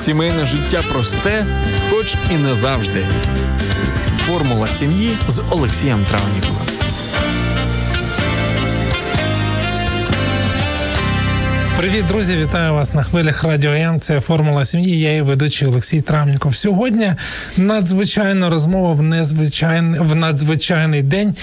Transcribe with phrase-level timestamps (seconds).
[0.00, 1.46] Сімейне життя просте,
[1.90, 3.06] хоч і не завжди.
[4.18, 6.66] Формула сім'ї з Олексієм Травніковим.
[11.76, 12.36] Привіт, друзі!
[12.36, 14.00] Вітаю вас на хвилях Радіо М.
[14.00, 15.00] Це формула сім'ї.
[15.00, 16.54] Я її ведучий Олексій Травніков.
[16.54, 17.14] Сьогодні
[17.56, 21.34] надзвичайна розмова в незвичайний в надзвичайний день.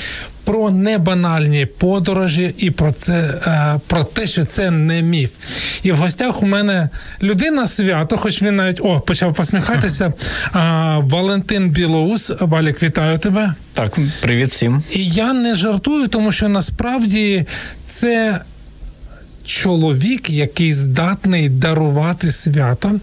[0.43, 3.13] Про небанальні подорожі і про це
[3.47, 5.29] е, про те, що це не міф.
[5.87, 6.89] І в гостях у мене
[7.21, 10.13] людина свято, хоч він навіть о почав посміхатися.
[10.51, 12.31] А, Валентин Білоус.
[12.39, 13.53] Валік, вітаю тебе.
[13.73, 14.83] Так, привіт всім.
[14.93, 17.45] І я не жартую, тому що насправді
[17.85, 18.41] це
[19.45, 22.99] чоловік, який здатний дарувати свято,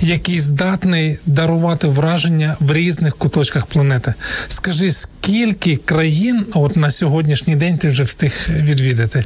[0.00, 4.14] який здатний дарувати враження в різних куточках планети.
[4.48, 9.24] Скажи, скільки країн от на сьогоднішній день ти вже встиг відвідати?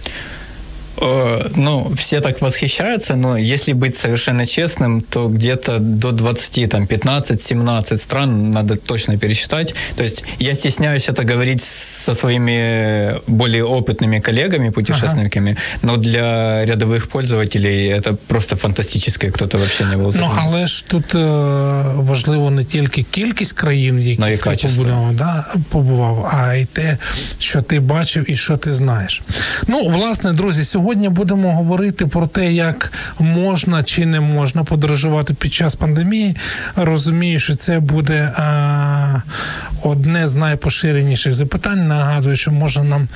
[0.99, 6.83] Э, ну, все так восхищаются, но если быть совершенно честным, то где-то до 20, там,
[6.83, 9.75] 15-17 стран надо точно пересчитать.
[9.95, 15.61] То есть я стесняюсь это говорить со своими более опытными коллегами, путешественниками, ага.
[15.81, 20.15] но для рядовых пользователей это просто фантастическое, кто-то вообще не був.
[20.17, 21.19] Ну, але ж тут е,
[21.95, 26.97] важливо не тільки кількість країн, в яких ти побудував, да, побував, а й те,
[27.39, 29.21] що ти бачив і що ти знаєш.
[29.67, 35.34] Ну, власне, друзі, сьогодні Сьогодні будемо говорити про те, як можна чи не можна подорожувати
[35.34, 36.36] під час пандемії.
[36.76, 39.20] Розумію, що це буде а,
[39.82, 41.88] одне з найпоширеніших запитань.
[41.88, 43.08] Нагадую, що можна нам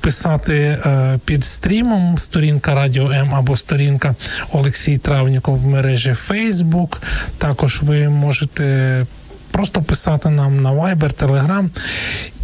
[0.00, 4.14] писати а, е, під стрімом сторінка Радіо М або сторінка
[4.52, 6.96] Олексій Травніков в мережі Facebook.
[7.38, 9.06] Також ви можете.
[9.50, 11.68] Просто писати нам на Viber, Telegram.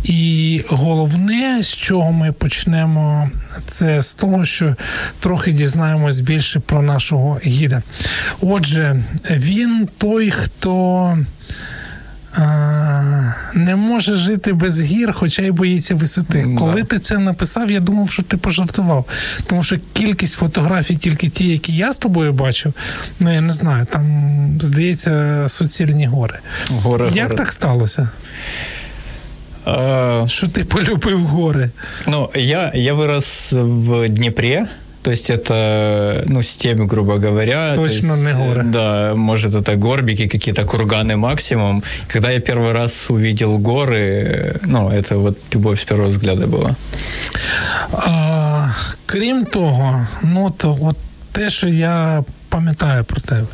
[0.05, 3.31] І головне, з чого ми почнемо,
[3.67, 4.77] це з того, що
[5.21, 7.83] трохи дізнаємось більше про нашого гіда.
[8.41, 11.19] Отже, він той, хто
[13.54, 16.46] Не може жити без гір, хоча й боїться висоти.
[16.48, 16.60] Да.
[16.60, 19.06] Коли ти це написав, я думав, що ти пожартував.
[19.46, 22.74] Тому що кількість фотографій, тільки ті, які я з тобою бачив,
[23.20, 26.40] ну я не знаю, там здається суцільні гори.
[26.70, 27.38] Гори, Як гори.
[27.38, 28.10] так сталося?
[29.64, 31.70] Что ты полюбив горы?
[32.08, 34.68] Ну, я, я вырос в Днепре,
[35.06, 37.76] то есть это, ну, степь, грубо говоря.
[37.76, 38.64] Точно есть, не горы.
[38.64, 41.84] Да, может, это горбики, какие-то курганы максимум.
[42.08, 46.76] Когда я первый раз увидел горы, ну, это вот любовь с первого взгляда была.
[47.94, 48.70] А,
[49.06, 50.98] крім того, ну, то от
[51.32, 53.48] те, що я пам'ятаю про тебе,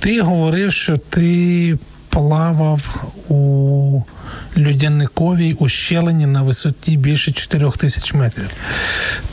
[0.00, 4.02] ти говорив, що ти плавав у
[4.56, 8.50] людяниковій ущелині на висоті більше 4 тисяч метрів.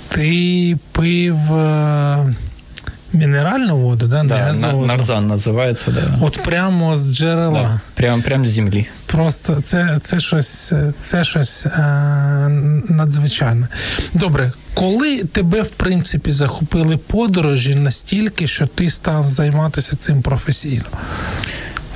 [0.08, 1.54] Ти пив.
[1.54, 2.34] Е,
[3.12, 4.24] мінеральну воду, да?
[4.24, 6.26] Да, не нарзан називається, да.
[6.26, 7.62] От прямо з джерела.
[7.62, 8.86] Да, прямо, прямо з землі.
[9.06, 11.80] Просто це це щось це щось е,
[12.88, 13.68] надзвичайне.
[14.14, 20.84] Добре, коли тебе, в принципі, захопили подорожі настільки, що ти став займатися цим професійно?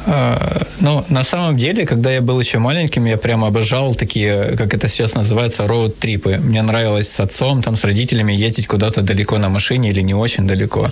[0.06, 4.74] А, ну, на самом деле, когда я был еще маленьким, я прямо обожал такие, как
[4.74, 6.38] это сейчас называется, роуд-трипы.
[6.38, 10.46] Мне нравилось с отцом, там, с родителями ездить куда-то далеко на машине или не очень
[10.46, 10.90] далеко.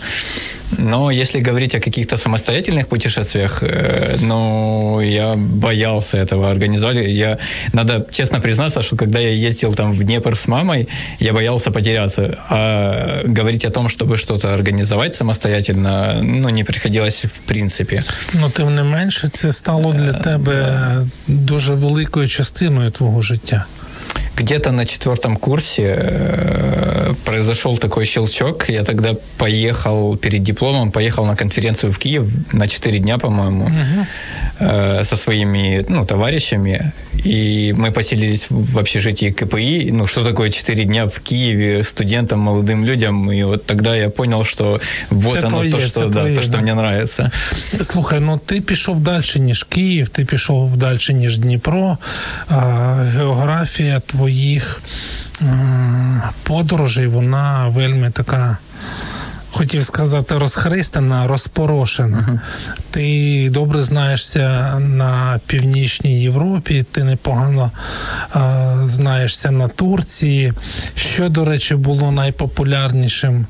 [0.78, 6.98] Но если говорить о каких-то самостоятельных путешествиях, э, ну, я боялся этого организовать.
[6.98, 7.38] Я,
[7.74, 10.88] надо честно признаться, что когда я ездил там в Днепр с мамой,
[11.20, 12.38] я боялся потеряться.
[12.50, 18.04] А говорить о том, чтобы что-то организовать самостоятельно, ну, не приходилось в принципе.
[18.34, 23.66] Ну, тим не менше, це стало для тебе дуже великою частиною твого життя.
[24.38, 28.69] Где-то на четвертом курсе э, произошел такой щелчок.
[28.69, 32.24] Я тогда поехал перед дипломом, поехал на конференцию в Киев
[32.54, 34.06] на 4 дня, по-моему, угу.
[34.60, 36.94] э, со своими ну, товарищами.
[37.25, 39.92] И мы поселились в общежитии КПИ.
[39.92, 43.31] Ну, что такое 4 дня в Киеве студентам, молодым людям?
[43.31, 46.42] И вот тогда я понял, что вот це оно, твоє, то, что, да, твоє, то,
[46.42, 46.62] что да.
[46.62, 47.31] мне нравится.
[47.81, 51.98] Слухай, ну ти пішов далі, ніж Київ, ти пішов далі, ніж Дніпро.
[52.48, 52.60] А,
[53.16, 54.83] географія твоїх
[56.43, 58.59] подорожей, вона вельми така
[59.51, 62.19] хотів сказати, розхристана, розпорошена.
[62.19, 62.39] Uh-huh.
[62.91, 67.71] Ти добре знаєшся на північній Європі, ти непогано
[68.37, 68.41] е,
[68.83, 70.53] знаєшся на Турції.
[70.95, 73.47] Що, до речі, було найпопулярнішим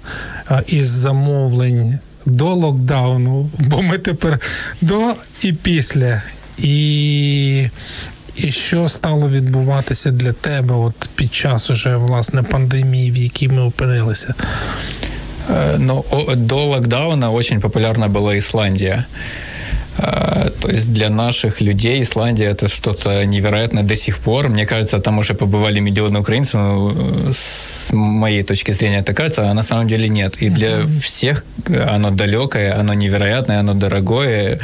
[0.51, 4.39] е, із замовлень до локдауну, бо ми тепер
[4.81, 6.23] до і після.
[6.59, 7.69] І
[8.38, 13.62] і що стало відбуватися для тебе от під час уже власне пандемії, в якій ми
[13.62, 14.35] опинилися?
[15.79, 16.05] Ну,
[16.37, 19.05] до локдауна очень популярна была Исландия.
[19.98, 24.50] А, то есть для наших людей Исландия это что-то невероятное до сих пор.
[24.50, 26.54] Мне кажется, там уже побывали миллионы украинцев.
[26.54, 30.42] Ну, с моей точки зрения это кажется, а на самом деле нет.
[30.42, 31.45] И для всех
[31.95, 34.60] оно далекое, оно невероятное, оно дорогое.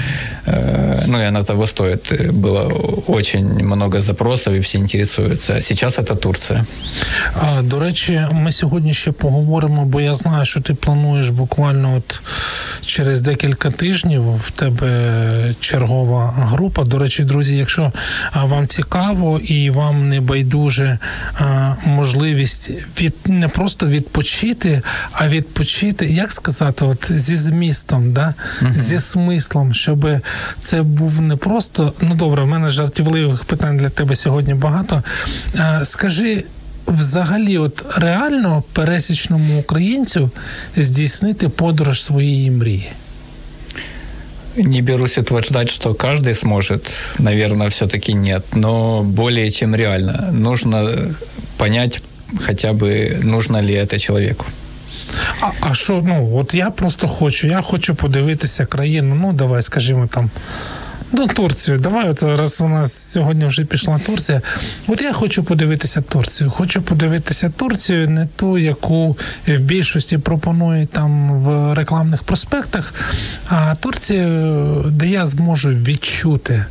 [0.45, 2.11] Э, ну и оно того стоит.
[2.31, 2.67] Было
[3.07, 5.61] очень много запросов, и всі інтересуються.
[5.61, 6.65] Сейчас это Турція.
[7.33, 12.21] А, До речі, ми сьогодні ще поговоримо, бо я знаю, що ти плануєш буквально от
[12.85, 15.22] через декілька тижнів в тебе
[15.60, 16.84] чергова група.
[16.84, 17.92] До речі, друзі, якщо
[18.34, 20.98] вам цікаво і вам не байдуже
[21.84, 24.82] можливість від не просто відпочити,
[25.12, 28.34] а відпочити, як сказати, от зі змістом, да?
[28.62, 30.08] uh зі смислом, щоб
[30.62, 31.92] це був не просто.
[32.00, 35.02] Ну добре, в мене жартівливих питань для тебе сьогодні багато.
[35.82, 36.44] Скажи.
[36.86, 40.30] Взагалі, от реально пересічному українцю
[40.76, 42.90] здійснити подорож своєї мрії.
[44.55, 46.91] Не берусь утверждать, что каждый сможет.
[47.19, 48.45] Наверное, все-таки нет.
[48.55, 50.31] Но более чем реально.
[50.31, 51.13] Нужно
[51.57, 52.01] понять
[52.41, 54.45] хотя бы, нужно ли это человеку.
[55.41, 60.07] А а що, ну, от я просто хочу, я хочу подивитися країну, ну давай, скажімо
[60.07, 60.29] там.
[61.16, 61.78] Ну, Турцію.
[61.78, 64.42] Давай, от раз у нас сьогодні вже пішла Турція.
[64.86, 66.50] От я хочу подивитися Турцію.
[66.50, 69.16] Хочу подивитися Турцію, не ту, яку
[69.46, 72.94] в більшості пропонують там в рекламних проспектах,
[73.48, 76.64] а Турцію, де я зможу відчути.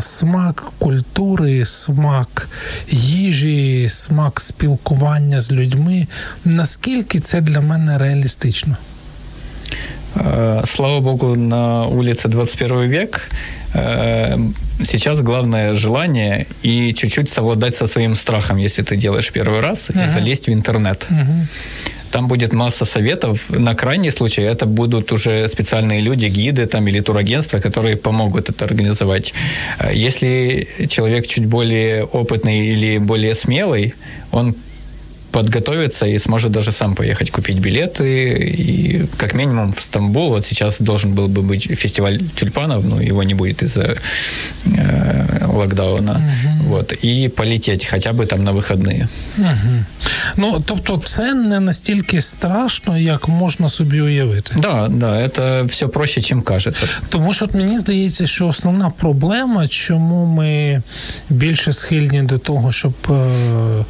[0.00, 2.48] Смак культури, смак
[2.90, 6.06] їжі, смак спілкування з людьми.
[6.44, 8.76] Наскільки це для мене реалістично?
[10.18, 13.28] Э, слава богу, на улице 21 век.
[13.74, 14.36] Э,
[14.84, 20.06] сейчас главное желание и чуть-чуть совладать со своим страхом, если ты делаешь первый раз, uh-huh.
[20.06, 21.06] и залезть в интернет.
[21.10, 21.46] Uh-huh.
[22.10, 23.40] Там будет масса советов.
[23.48, 28.64] На крайний случай это будут уже специальные люди, гиды там, или турагентства, которые помогут это
[28.64, 29.34] организовать.
[29.78, 33.94] Э, если человек чуть более опытный или более смелый,
[34.32, 34.54] он
[35.36, 38.06] подготовиться и сможет даже сам поехать купить билеты.
[38.58, 40.30] И как минимум в Стамбул.
[40.30, 43.96] Вот сейчас должен был бы быть фестиваль тюльпанов, но его не будет из-за
[44.64, 46.12] э, локдауна.
[46.12, 46.55] Угу.
[46.66, 47.04] Вот.
[47.04, 49.06] І полетіти хоча б там на вихідні.
[49.38, 49.84] Угу.
[50.36, 54.54] Ну, тобто, це не настільки страшно, як можна собі уявити.
[54.58, 56.86] Да, да, це все проще, чим кажеться.
[57.08, 60.82] Тому що мені здається, що основна проблема, чому ми
[61.30, 63.84] більше схильні до того, щоб е,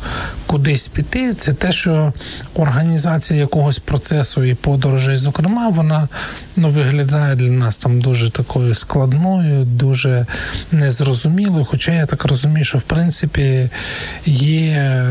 [0.47, 2.13] кудись піти, це те, що
[2.55, 6.09] організація якогось процесу і подорожей, зокрема, вона
[6.57, 10.27] ну, виглядає для нас там дуже такою складною, дуже
[10.73, 11.65] незрозумілою.
[11.65, 13.71] Хоча я так розумію, що в принципі
[14.27, 15.03] є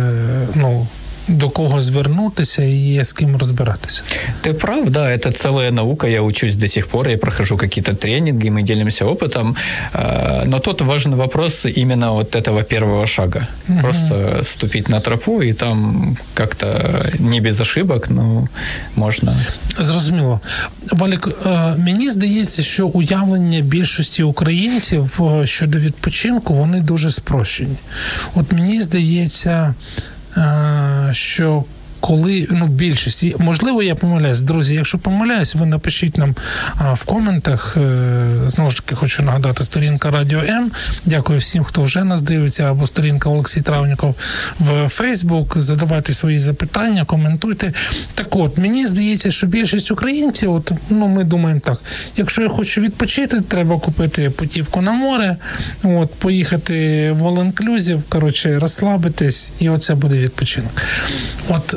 [0.56, 0.88] ну
[1.29, 4.03] до кого звернутися і є з ким розбиратися.
[4.43, 8.51] Ты прав, да, это целая наука, я учусь до сих пор, я прохожу какие-то тренинги,
[8.51, 9.57] мы делимся опытом,
[10.45, 13.49] но тут важный вопрос именно вот этого первого шага.
[13.69, 13.81] Угу.
[13.81, 16.67] Просто ступить на тропу и там как-то
[17.19, 18.49] не без ошибок, но
[18.97, 19.37] можна.
[19.79, 20.41] Зрозуміло.
[20.93, 21.29] Валік,
[21.77, 27.77] мені здається, що уявлення більшості українців щодо відпочинку, вони дуже спрощені.
[28.35, 29.75] От мені здається,
[31.12, 31.64] що
[32.08, 34.76] коли ну більшість, можливо, я помиляюсь, друзі.
[34.76, 36.36] Якщо помиляюсь, ви напишіть нам
[36.94, 37.78] в коментах.
[37.78, 40.72] Е, знову ж таки, хочу нагадати сторінка Радіо М.
[41.06, 44.16] Дякую всім, хто вже нас дивиться, або сторінка Олексій Травніков
[44.60, 45.54] в Фейсбук.
[45.58, 47.74] Задавайте свої запитання, коментуйте.
[48.16, 51.80] Так, от мені здається, що більшість українців, от ну ми думаємо так:
[52.18, 55.38] якщо я хочу відпочити, треба купити путівку на море,
[55.84, 60.72] от поїхати в all коротше, розслабитись, і оце буде відпочинок.
[61.50, 61.76] От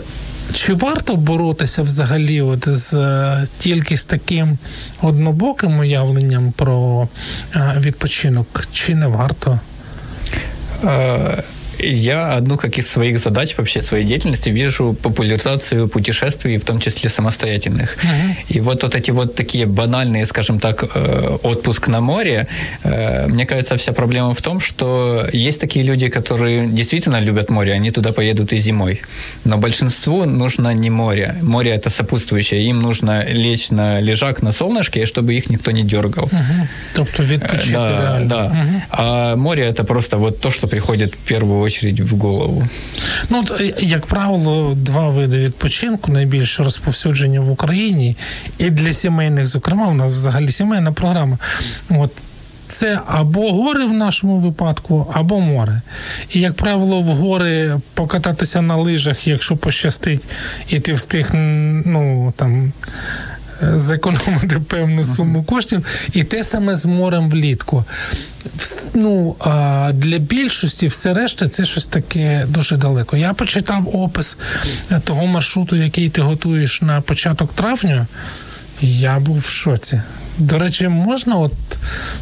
[0.55, 4.59] чи варто боротися взагалі от з е, тільки з таким
[5.03, 7.09] однобоким уявленням про
[7.55, 9.61] е, відпочинок, чи не варто?
[10.85, 11.43] Е,
[11.79, 17.11] я одну как из своих задач вообще своей деятельности вижу популяризацию путешествий, в том числе
[17.11, 17.97] самостоятельных.
[17.97, 18.35] Uh-huh.
[18.49, 22.47] И вот, вот эти вот такие банальные, скажем так, э, отпуск на море,
[22.85, 27.73] э, мне кажется, вся проблема в том, что есть такие люди, которые действительно любят море,
[27.73, 29.01] они туда поедут и зимой.
[29.45, 31.37] Но большинству нужно не море.
[31.43, 32.63] Море это сопутствующее.
[32.69, 36.25] Им нужно лечь на лежак на солнышке, чтобы их никто не дергал.
[36.25, 36.69] Uh-huh.
[36.95, 38.27] Тобто відпочити да, реально.
[38.29, 38.37] Да.
[38.37, 38.81] Uh-huh.
[38.91, 42.69] А море это просто вот то, что приходит в первую очередь в голову.
[43.31, 43.45] Ну,
[43.79, 48.17] як правило, два види відпочинку найбільш розповсюджені в Україні,
[48.59, 51.39] і для сімейних, зокрема, у нас взагалі сімейна програма.
[51.91, 52.11] От
[52.69, 55.83] це або гори в нашому випадку, або море.
[56.31, 60.29] І, як правило, в гори покататися на лижах, якщо пощастить,
[60.69, 62.73] і ти встиг ну, там,
[63.75, 67.85] зекономити певну суму коштів, і те саме з морем влітку.
[68.95, 69.37] Ну,
[69.93, 73.17] Для більшості все решта це щось таке дуже далеко.
[73.17, 74.37] Я почитав опис
[75.05, 78.07] того маршруту, який ти готуєш на початок травня.
[78.81, 80.03] Я був в шоці.
[80.39, 81.53] До речі, можна от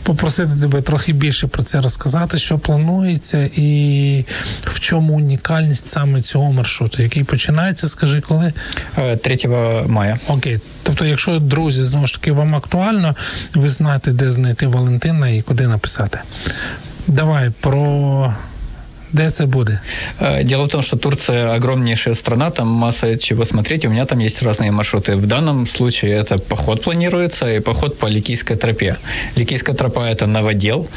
[0.02, 4.24] попросити тебе трохи більше про це розказати, що планується, і
[4.64, 8.52] в чому унікальність саме цього маршруту, який починається, скажи, коли?
[9.22, 9.48] 3 е,
[9.86, 10.18] мая.
[10.28, 10.60] Окей.
[10.82, 13.16] Тобто, якщо друзі знову ж таки вам актуально,
[13.54, 16.18] ви знаєте, де знайти Валентина і куди написати.
[17.06, 18.34] Давай про
[19.12, 19.78] Де это будет?
[20.42, 24.42] Дело в том, что Турция огромнейшая страна, там масса чего смотреть, у меня там есть
[24.42, 25.16] разные маршруты.
[25.16, 28.96] В данном случае это поход планируется и поход по Ликийской тропе.
[29.36, 30.88] Ликийская тропа– это новодел,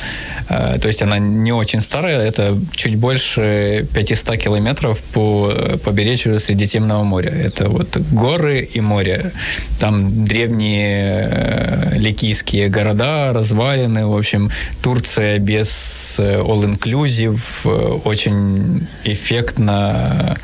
[0.48, 7.30] то есть она не очень старая, это чуть больше 500 километров по побережью Средиземного моря.
[7.32, 9.32] Это вот горы и море.
[9.80, 14.50] Там древние ликийские города, развалины, в общем,
[14.82, 20.38] Турция без all-inclusive, очень эффектно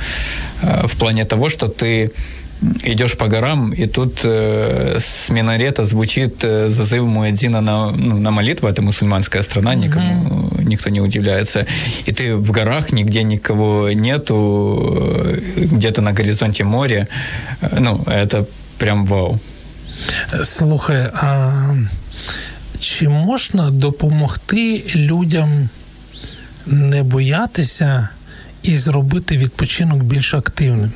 [0.62, 2.12] э, в плане того, что ты
[2.84, 8.32] идешь по горам, и тут э, с минарета звучит э, зазыв Муэдзина на, ну, на
[8.32, 10.64] молитву, это мусульманская страна, никому, mm-hmm.
[10.64, 11.66] никто не удивляется.
[12.06, 17.08] И ты в горах, нигде никого нету, э, где-то на горизонте море.
[17.80, 18.46] Ну, это
[18.80, 19.40] прям вау.
[20.44, 21.76] Слухай, а
[22.80, 25.70] чи можна допомогти людям
[26.68, 28.10] не боятися
[28.66, 30.92] і зробити відпочинок більш активним.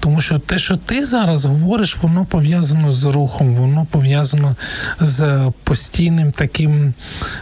[0.00, 4.56] Тому що те, що ти зараз говориш, воно пов'язано з рухом, воно пов'язано
[5.00, 6.94] з постійним таким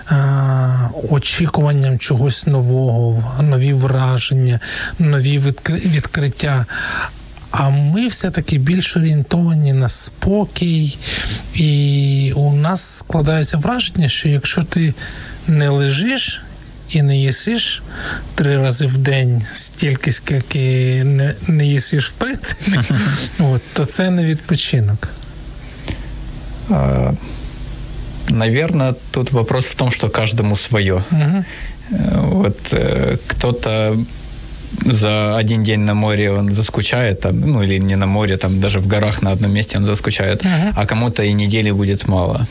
[0.06, 4.60] а, очікуванням чогось нового, нові враження,
[4.98, 6.66] нові відкриття.
[7.50, 10.98] А ми все-таки більш орієнтовані на спокій,
[11.54, 14.94] і у нас складається враження, що якщо ти
[15.48, 16.42] не лежиш
[16.89, 17.83] і не їсиш
[18.35, 20.59] три рази в день стільки, скільки
[21.03, 22.79] не, не їсиш в принципі,
[23.39, 25.07] от, то це не відпочинок.
[28.29, 31.03] Наверное, тут вопрос в том, что каждому свое.
[31.11, 31.45] Угу.
[31.89, 33.97] Вот э, кто-то
[34.85, 38.79] за один день на море он заскучает, там, ну или не на море, там даже
[38.79, 42.47] в горах на одном месте он заскучает, uh а кому-то и недели будет мало.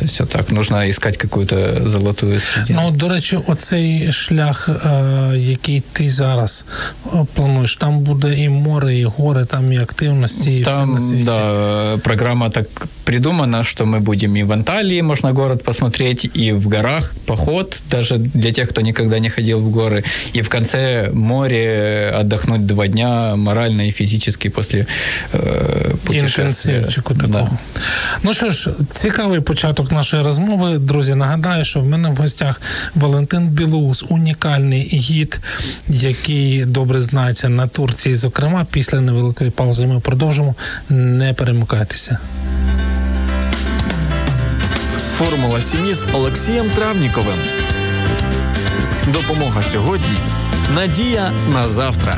[0.00, 2.80] Тобто, отак, нужно искать какую-то золотую середину.
[2.82, 6.64] Ну, до речі, оцей шлях, е, який ти зараз
[7.06, 10.98] е, плануєш, там буде і море, і гори, там і активності, і там, все на
[10.98, 11.24] світі.
[11.24, 12.66] Да, программа так
[13.04, 18.18] придумана, что мы будем и в Анталии, можно город посмотреть, и в горах поход, даже
[18.18, 20.04] для тех, кто никогда не ходил в горы,
[20.36, 24.86] и в конце море отдохнуть два дня морально и физически после
[25.32, 26.88] э, путешествия.
[26.94, 27.26] такого.
[27.28, 27.50] Да.
[28.22, 30.77] Ну що ж, цікавий початок нашої розмови.
[30.77, 32.61] Друзі, нагадаю, що в мене в гостях
[32.95, 35.39] Валентин Білоус, унікальний гід,
[35.87, 38.15] який добре знається на Турції.
[38.15, 40.55] Зокрема, після невеликої паузи ми продовжимо.
[40.89, 42.17] Не перемикайтеся.
[45.17, 47.37] Формула сім'ї з Олексієм Травніковим.
[49.13, 50.17] Допомога сьогодні.
[50.75, 52.17] Надія на завтра.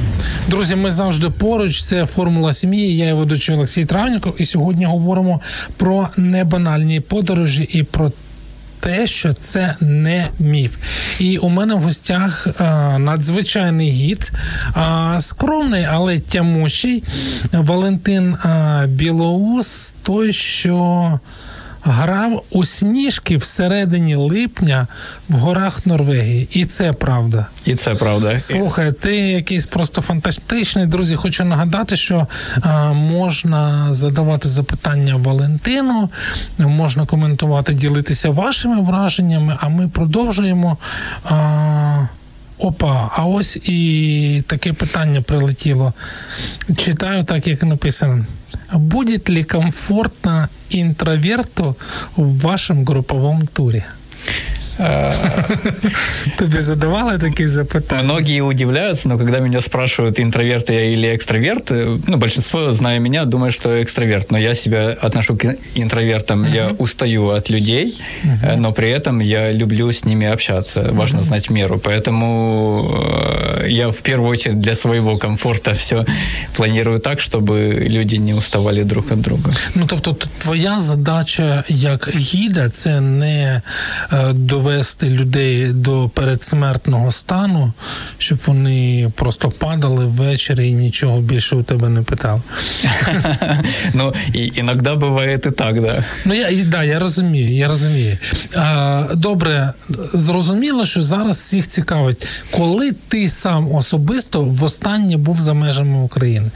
[0.47, 1.83] Друзі, ми завжди поруч.
[1.83, 2.97] Це формула сім'ї.
[2.97, 4.35] Я ведучий Олексій Травніков.
[4.37, 5.41] І сьогодні говоримо
[5.77, 8.11] про небанальні подорожі і про.
[8.83, 10.75] Те, що це не міф,
[11.19, 14.31] і у мене в гостях а, надзвичайний гід,
[14.73, 17.03] а, скромний, але тямущий
[17.51, 21.19] Валентин а, Білоус, той, що
[21.83, 24.87] грав у сніжки всередині липня
[25.29, 26.47] в горах Норвегії.
[26.51, 27.45] І це правда.
[27.65, 28.37] І це правда.
[28.37, 30.85] Слухай, ти якийсь просто фантастичний.
[30.85, 32.27] Друзі, хочу нагадати, що
[32.61, 36.09] а, можна задавати запитання Валентину,
[36.57, 40.77] можна коментувати, ділитися вашими враженнями, а ми продовжуємо.
[41.25, 42.07] А,
[42.57, 45.93] Опа, а ось і таке питання прилетіло.
[46.77, 48.25] Читаю так, як написано.
[48.73, 51.77] Будет ли комфортно интроверту
[52.15, 53.85] в вашем групповом туре?
[56.39, 58.03] Тебе задавали такие запытания?
[58.03, 61.71] Многие удивляются, но когда меня спрашивают, интроверт я или экстраверт,
[62.07, 66.45] ну, большинство, зная меня, думает, что экстраверт, но я себя отношу к интровертам.
[66.53, 68.55] Я устаю от людей, uh-huh.
[68.55, 70.89] но при этом я люблю с ними общаться.
[70.91, 71.79] Важно знать меру.
[71.79, 76.05] Поэтому я в первую очередь для своего комфорта все
[76.55, 79.51] планирую так, чтобы люди не уставали друг от друга.
[79.75, 83.61] Ну, тобто, твоя задача як гіда це не
[84.33, 87.73] довести довести людей до передсмертного стану,
[88.17, 92.41] щоб вони просто падали ввечері і нічого більше у тебе не питали.
[93.93, 96.03] Ну, іноді буває і так, да.
[96.25, 98.17] Ну, я да, я розумію, я розумію.
[99.13, 99.73] Добре,
[100.13, 106.51] зрозуміло, що зараз всіх цікавить, коли ти сам особисто востаннє був за межами України?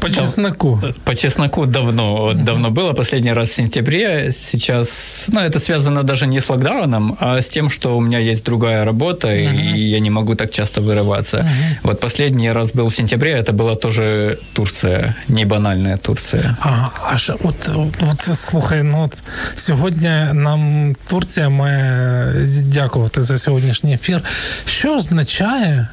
[0.00, 0.82] По чесноку.
[1.04, 2.32] По чесноку давно.
[2.34, 2.94] Давно было.
[2.94, 4.32] Последний раз в сентябре.
[4.32, 8.19] Сейчас, ну, это связано даже не с локдауном, регионам, а с тем, что у меня
[8.19, 9.75] есть другая работа, uh-huh.
[9.75, 11.37] и я не могу так часто вырываться.
[11.37, 11.79] Uh-huh.
[11.83, 16.57] Вот последний раз был в сентябре, это была тоже Турция, не банальная Турция.
[16.61, 17.69] Ага, а що, от,
[18.11, 19.17] от слухай, ну от
[19.55, 24.21] сьогодні нам Турція має дякувати за сьогоднішній ефір.
[24.65, 25.87] Що означає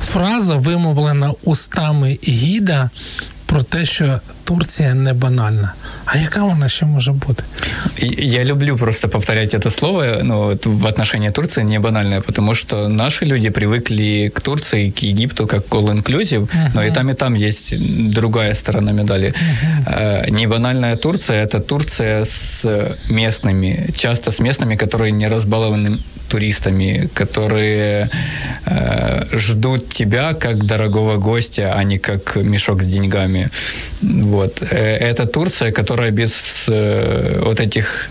[0.00, 2.90] фраза, вимовлена устами гіда
[3.46, 5.73] про те, що Турція не банальна.
[6.05, 7.43] А яка вона ще може бути?
[8.17, 13.25] Я люблю просто повторять это слово ну, в отношении Турции не банальное, потому что наши
[13.25, 16.71] люди привыкли к Турции, к Египту как all-inclusive, uh-huh.
[16.73, 17.75] но и там, и там есть
[18.11, 19.33] другая сторона медали.
[19.33, 20.31] Uh-huh.
[20.31, 22.65] Не банальная Турция– это Турция с
[23.09, 28.09] местными, часто с местными, которые не разбалованы туристами, которые
[28.65, 33.49] э, ждут тебя как дорогого гостя, а не как мешок с деньгами.
[34.33, 34.63] Вот.
[34.71, 38.09] Э, это Турция, которая без э, вот этих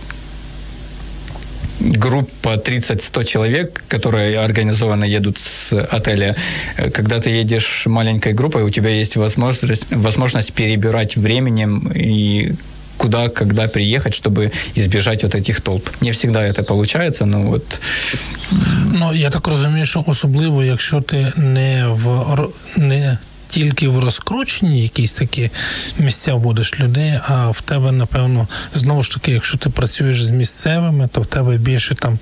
[1.80, 6.36] групп по 30-100 человек, которые организованно едут с отеля.
[6.76, 12.54] Э, когда ты едешь маленькой группой, у тебя есть возможность, возможность перебирать временем и
[12.96, 15.90] куда, когда приехать, чтобы избежать вот этих толп.
[16.00, 17.80] Не всегда это получается, но вот...
[18.92, 23.18] Ну, я так розумію, що особливо, якщо ти не в не
[23.52, 25.50] тільки в розкрученні якісь такі
[25.98, 31.08] місця вводиш людей, а в тебе, напевно, знову ж таки, якщо ти працюєш з місцевими,
[31.12, 32.18] то в тебе більше там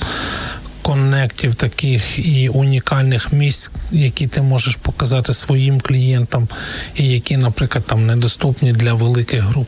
[0.86, 6.48] коннектів таких і унікальних місць, які ти можеш показати своїм клієнтам,
[6.96, 9.68] і які, наприклад, там недоступні для великих груп.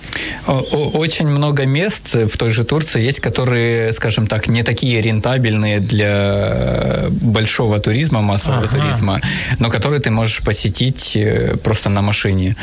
[0.94, 7.10] Очень много мест в той же Турции есть, которые, скажем так, не такие рентабельные для
[7.10, 8.78] большого туризма, массового ага.
[8.78, 9.22] туризма,
[9.60, 12.56] но которые ты можешь посетить э, просто на машине.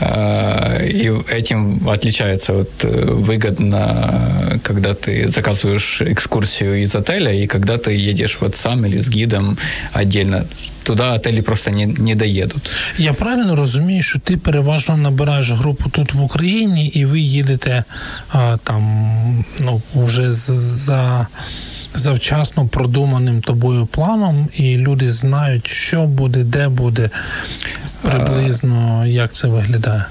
[0.00, 7.78] Э, и этим отличается вот э, выгодно, когда ты заказываешь экскурсию из отеля и когда
[7.78, 9.57] ты едешь вот сам или с гидом
[9.93, 10.43] отдельно.
[10.83, 12.71] Туди отелі просто не не доїдуть.
[12.97, 17.83] Я правильно розумію, що ти переважно набираєш групу тут в Україні, і ви їдете
[18.29, 21.27] а, там ну, вже за
[21.93, 27.09] завчасно продуманим тобою планом, і люди знають, що буде, де буде,
[28.01, 30.05] приблизно як це виглядає.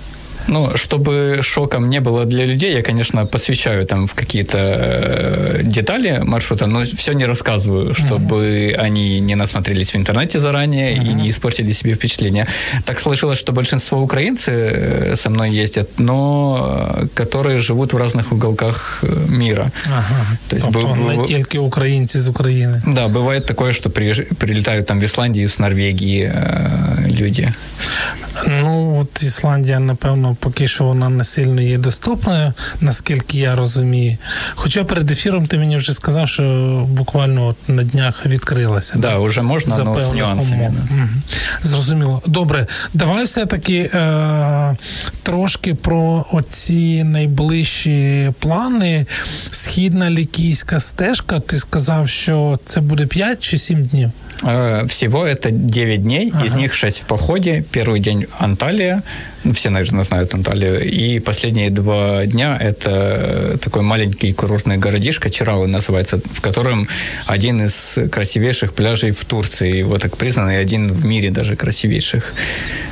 [0.47, 6.21] Ну, чтобы шоком не было для людей, я, конечно, посвящаю там в какие-то э, детали
[6.23, 8.86] маршрута, но все не рассказываю, чтобы uh-huh.
[8.86, 11.12] они не насмотрелись в интернете заранее uh-huh.
[11.12, 12.47] и не испортили себе впечатление.
[12.84, 18.32] Так сложилось, что большинство украинцы э, со мной ездят, но э, которые живут в разных
[18.32, 19.71] уголках мира.
[19.86, 20.38] Ага.
[20.49, 22.82] То есть тобто б- не тільки українці з України.
[22.88, 27.54] Да, бывает такое, что при, прилетают там в Исландию, с Норвегии э, люди.
[28.47, 34.19] Ну, от Ісландія, напевно, поки що вона не сильно є доступною, наскільки я розумію.
[34.55, 36.43] Хоча перед ефіром ти мені вже сказав, що
[36.88, 38.95] буквально от на днях відкрилася.
[38.99, 39.21] Да, так?
[39.21, 40.75] вже можна, але з нюансами.
[40.90, 41.09] Угу.
[41.62, 42.23] Зрозуміло.
[42.27, 44.77] Добре, давай все-таки е-
[45.23, 49.07] трошки про оці найближчі плани.
[49.51, 51.40] Східна лікійська стежка.
[51.40, 54.11] Ти сказав, що це буде 5 чи 7 днів?
[54.43, 56.45] Э, всего это 9 дней, ага.
[56.45, 57.63] из них 6 в походе.
[57.71, 59.04] Первый день Анталия,
[59.45, 60.82] ну, все, наверное, знают Анталию.
[60.84, 66.88] И последние два дня это такой маленький курортный городишко, Чиралы называется, в котором
[67.28, 69.78] один из красивейших пляжей в Турции.
[69.78, 72.34] Его так признан, и один в мире даже красивейших.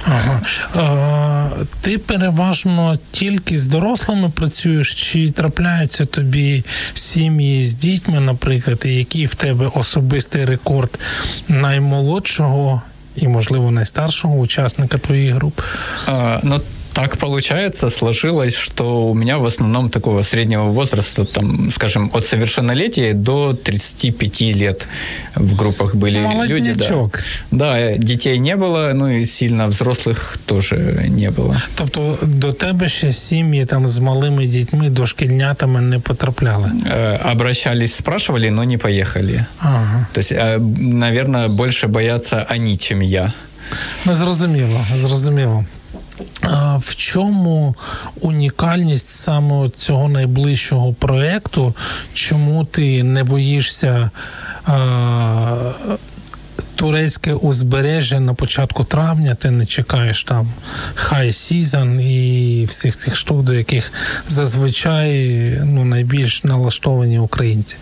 [0.06, 0.42] Ага.
[0.76, 1.50] А,
[1.82, 9.26] ти переважно тільки з дорослими працюєш, чи трапляються тобі сім'ї з дітьми, наприклад, і який
[9.26, 11.00] в тебе особистий рекорд
[11.49, 12.83] наймолодшого
[13.17, 15.63] і, можливо, найстаршого учасника твоїх групи?
[16.07, 16.61] А, ну,
[16.98, 23.14] так получается, сложилось, что у меня в основном такого среднего возраста, там, скажем, от совершеннолетия
[23.14, 24.88] до 35 лет
[25.36, 26.74] в группах были люди.
[26.74, 27.10] Да.
[27.52, 31.56] да, детей не было, ну и сильно взрослых тоже не было.
[31.76, 36.72] Тобто до тебе ще сім'ї там з малими дітьми, дошкільнятами не потрапляли?
[36.86, 39.46] Э, обращались, спрашивали, но не поехали.
[39.60, 40.08] Ага.
[40.14, 43.34] То есть, э, наверное, больше боятся они, чем я.
[44.06, 45.66] Ну, зрозуміло, зрозуміло.
[46.79, 47.75] В чому
[48.21, 51.75] унікальність саме цього найближчого проєкту?
[52.13, 54.11] Чому ти не боїшся
[56.78, 60.48] турецьке узбережжя на початку травня, ти не чекаєш там
[60.94, 63.92] хай сізон і всіх цих штук, до яких
[64.28, 67.78] зазвичай ну, найбільш налаштовані українці.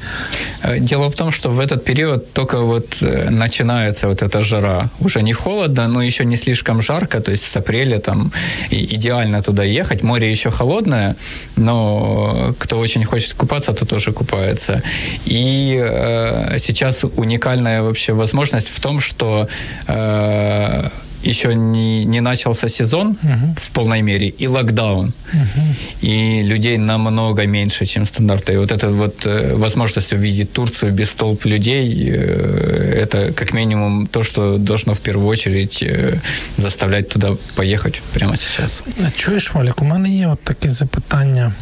[0.63, 4.89] Э, дело в том, что в этот период только вот э, начинается вот эта жара.
[4.99, 8.31] Уже не холодно, но еще не слишком жарко, то есть с апреля там
[8.71, 10.03] идеально туда ехать.
[10.03, 11.15] Море еще холодное,
[11.55, 14.81] но кто очень хочет купаться, то тоже купается.
[15.25, 19.47] И э, сейчас уникальная вообще возможность в том, что
[19.87, 20.89] э,
[21.23, 23.59] еще не, не начался сезон uh-huh.
[23.59, 25.13] в полной мере и локдаун.
[25.33, 25.75] Uh-huh.
[26.01, 28.53] И людей намного меньше, чем стандарты.
[28.53, 34.07] И вот эта вот э, возможность увидеть Турцию без толп людей, э, это как минимум
[34.07, 36.19] то, что должно в первую очередь э,
[36.57, 38.81] заставлять туда поехать прямо сейчас.
[39.15, 41.53] Чуєш, Валік, у мене є от таке запитання.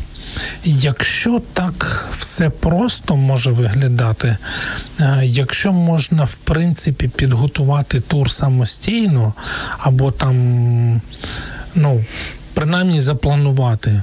[0.65, 4.37] Якщо так все просто може виглядати,
[5.01, 9.35] е, якщо можна в принципі підготувати тур самостійно,
[9.79, 11.01] або там,
[11.75, 12.05] ну,
[12.55, 14.03] принаймні запланувати,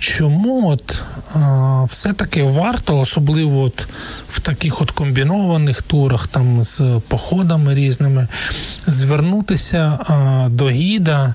[0.00, 1.02] чому от
[1.34, 3.88] а, все-таки варто, особливо от
[4.28, 8.28] в таких от комбінованих турах, там з походами різними,
[8.86, 11.34] звернутися а, до гіда.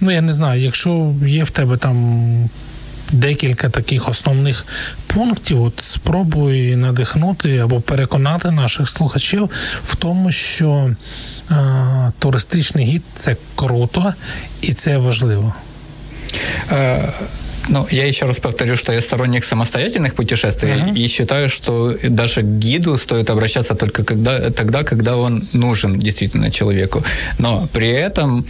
[0.00, 2.28] Ну, я не знаю, якщо є в тебе там
[3.14, 4.66] декілька таких основних
[5.06, 5.62] пунктів.
[5.62, 9.50] От спробуй надихнути або переконати наших слухачів
[9.86, 10.90] в тому, що
[11.50, 14.14] е, туристичний гід це круто
[14.60, 15.54] і це важливо.
[16.72, 17.12] Е,
[17.68, 20.94] Ну, я еще раз повторю, что я сторонник самостоятельных путешествий uh-huh.
[20.94, 26.50] и считаю, что даже к гиду стоит обращаться только когда, тогда, когда он нужен действительно
[26.50, 27.04] человеку.
[27.38, 28.46] Но при этом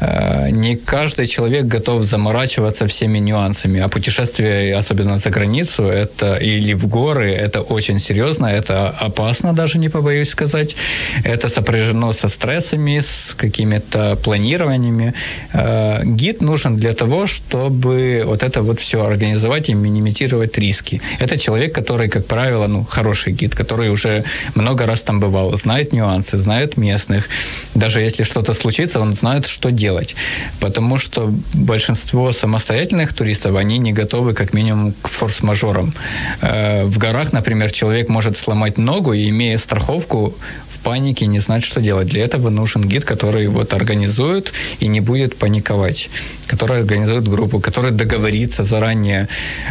[0.00, 3.80] э, не каждый человек готов заморачиваться всеми нюансами.
[3.80, 9.78] А путешествие, особенно за границу, это или в горы, это очень серьезно, это опасно, даже
[9.78, 10.76] не побоюсь сказать.
[11.24, 15.14] Это сопряжено со стрессами, с какими-то планированиями.
[15.52, 21.00] Э, гид нужен для того, чтобы вот это это вот все организовать и минимизировать риски.
[21.18, 25.92] Это человек, который, как правило, ну, хороший гид, который уже много раз там бывал, знает
[25.92, 27.28] нюансы, знает местных.
[27.74, 30.14] Даже если что-то случится, он знает, что делать.
[30.60, 35.92] Потому что большинство самостоятельных туристов, они не готовы как минимум к форс-мажорам.
[36.40, 40.34] Э, в горах, например, человек может сломать ногу, и имея страховку,
[40.84, 42.08] панике, не знать, что делать.
[42.08, 46.10] Для этого нужен гид, который вот организует и не будет паниковать,
[46.46, 49.28] который организует группу, который договорится заранее,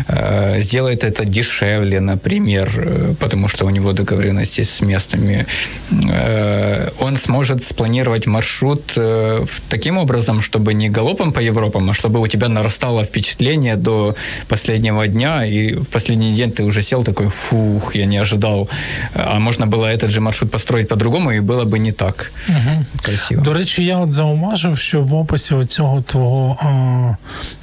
[0.08, 5.46] э, сделает это дешевле, например, э, потому что у него договоренности с местными.
[5.92, 12.20] Э, он сможет спланировать маршрут э, таким образом, чтобы не галопом по Европам, а чтобы
[12.20, 14.16] у тебя нарастало впечатление до
[14.48, 18.70] последнего дня, и в последний день ты уже сел такой, фух, я не ожидал.
[19.16, 22.85] А можно было этот же маршрут построить по по-другому, і було б не так угу.
[23.03, 23.43] красиво.
[23.43, 26.59] До речі, я от зауважив, що в описі цього твого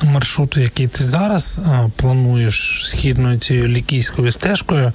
[0.01, 4.93] а, маршруту, який ти зараз а, плануєш східною цією лікійською стежкою,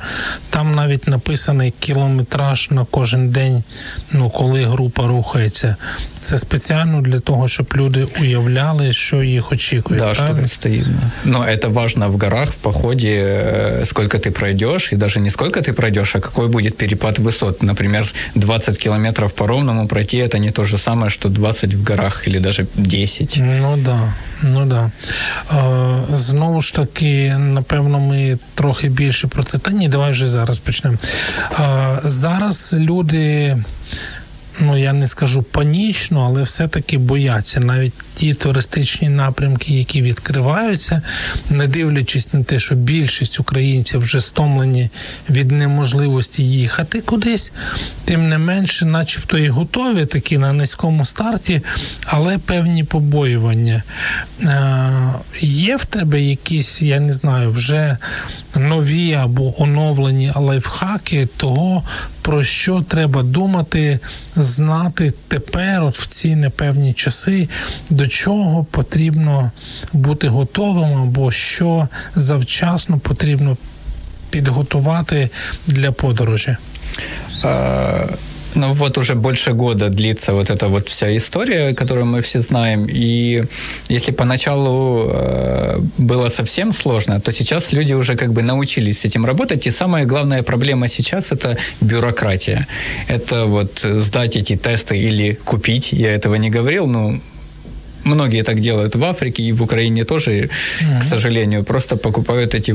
[0.50, 3.64] там навіть написаний кілометраж на кожен день,
[4.12, 5.76] ну коли група рухається.
[6.20, 10.00] Це спеціально для того, щоб люди уявляли, що їх очікує.
[10.00, 10.84] Да, что предстоит.
[11.24, 15.60] Но это важно в горах, в походе, э, сколько ты пройдешь, и даже не сколько
[15.60, 17.64] ты пройдешь, а какой будет перепад высот.
[17.64, 22.27] Например, 20 километров по ровному пройти это не то же самое, что 20 в горах
[22.27, 23.37] или даже 10.
[23.37, 24.91] Ну да, ну да.
[26.13, 29.57] Знову ж таки, напевно, ми трохи більше про це.
[29.57, 30.97] Та ні, давай вже зараз почнемо.
[32.03, 33.57] Зараз люди
[34.59, 41.01] ну я не скажу панічно, але все-таки бояться навіть ті туристичні напрямки, які відкриваються,
[41.49, 44.89] не дивлячись на те, що більшість українців вже стомлені
[45.29, 47.53] від неможливості їхати кудись,
[48.05, 51.61] тим не менше, начебто, і готові такі на низькому старті,
[52.05, 53.83] але певні побоювання.
[54.41, 54.91] Е,
[55.41, 57.97] Є в тебе якісь, я не знаю, вже
[58.55, 61.83] нові або оновлені лайфхаки того,
[62.21, 63.99] про що треба думати,
[64.35, 67.49] знати тепер, от в ці непевні часи,
[67.89, 69.51] до чого потрібно
[69.93, 73.57] бути готовим, або що завчасно потрібно
[74.29, 75.29] підготувати
[75.67, 76.57] для подорожі.
[78.55, 82.87] Ну вот уже больше года длится вот эта вот вся история, которую мы все знаем.
[82.89, 83.43] И
[83.89, 89.25] если поначалу э, было совсем сложно, то сейчас люди уже как бы научились с этим
[89.25, 89.67] работать.
[89.67, 92.67] И самая главная проблема сейчас это бюрократия.
[93.09, 95.91] Это вот сдать эти тесты или купить.
[95.91, 97.19] Я этого не говорил, но
[98.04, 101.00] Многие так делают в Африке и в Украине тоже, mm-hmm.
[101.00, 102.74] к сожалению, просто покупают эти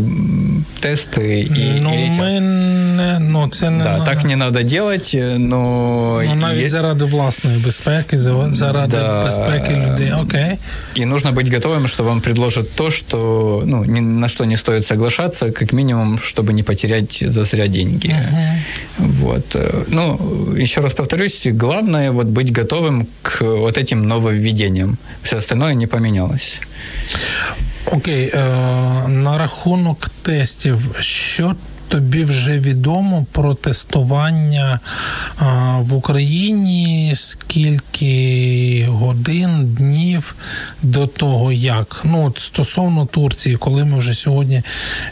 [0.81, 2.17] тесты и, ну, и летят.
[2.17, 4.05] Ми не, ну, це не да, на...
[4.05, 6.21] так не надо делать, но...
[6.25, 6.69] Ну, навіть є...
[6.69, 9.23] заради власної безпеки, заради да.
[9.23, 10.57] безпеки людей, окей.
[10.97, 14.85] И нужно быть готовым, что вам предложат то, что, ну, ни на что не стоит
[14.85, 18.07] соглашаться, как минимум, чтобы не потерять зазря деньги.
[18.07, 19.05] Uh-huh.
[19.21, 19.55] Вот.
[19.89, 20.19] Ну,
[20.57, 26.61] еще раз повторюсь, главное вот быть готовым к вот этим нововведениям Все остальное не поменялось.
[27.87, 28.38] Окей, е,
[29.09, 31.54] на рахунок тестів, що
[31.90, 34.81] тобі вже відомо про тестування
[35.79, 40.35] в Україні, скільки годин, днів
[40.83, 44.62] до того, як ну от стосовно Турції, коли ми вже сьогодні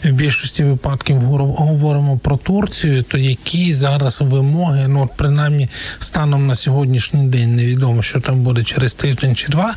[0.03, 6.55] в більшості випадків говоримо про Турцію, то які зараз вимоги, ну от принаймні станом на
[6.55, 9.73] сьогоднішній день, невідомо, що там буде через тиждень чи два.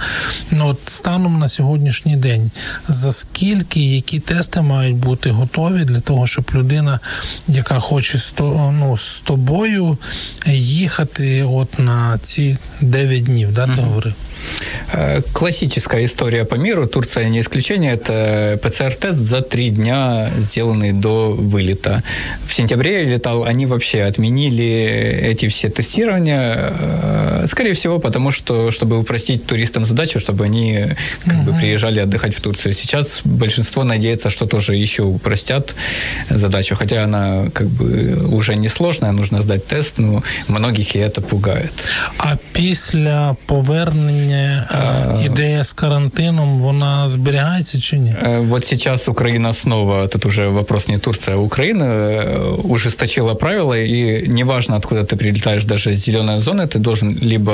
[0.51, 2.51] Ну от станом на сьогоднішній день,
[2.89, 7.01] за скільки які тести мають бути готові для того, щоб людина людина,
[7.49, 9.99] яка хоче ну, з тобою
[10.47, 13.85] їхати от на ці 9 днів, да, ти mm-hmm.
[13.85, 14.15] говорив?
[15.33, 22.03] Классическая история по миру, Турция не исключение, это ПЦР-тест за три дня, сделанный до вылета.
[22.47, 28.99] В сентябре летал, они вообще отменили эти все тестирования, э, скорее всего, потому что, чтобы
[28.99, 30.89] упростить туристам задачу, чтобы они
[31.25, 31.53] как угу.
[31.53, 32.75] бы приезжали отдыхать в Турцию.
[32.75, 35.75] Сейчас большинство надеется, что тоже еще упростят
[36.29, 41.21] задачу, хотя она как бы уже не сложная, нужно сдать тест, но многих и это
[41.21, 41.73] пугает.
[42.19, 48.16] А после повернення питання, ідея з карантином, вона зберігається чи ні?
[48.40, 54.28] Вот сейчас Украина снова, тут уже вопрос не Турция, а Украина э, ужесточила правила, и
[54.28, 57.54] неважно, откуда ты прилетаешь, даже из зеленой зоны, ты должен либо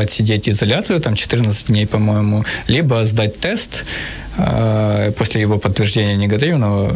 [0.00, 3.84] отсидеть изоляцию, там 14 дней, по-моему, либо сдать тест,
[5.18, 6.94] Після його підтвердження негативного.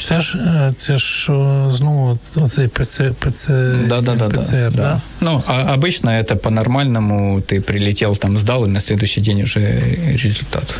[0.00, 0.38] Це ж
[0.76, 1.32] це ж
[1.68, 2.18] знову
[2.48, 3.48] цей ПЦ, ПЦ,
[3.86, 5.00] да, да, да, ПЦР, да, да?
[5.20, 9.60] Ну, а обычно это по-нормальному, ты прилетел, там сдал, и на следующий день уже
[10.22, 10.74] результат.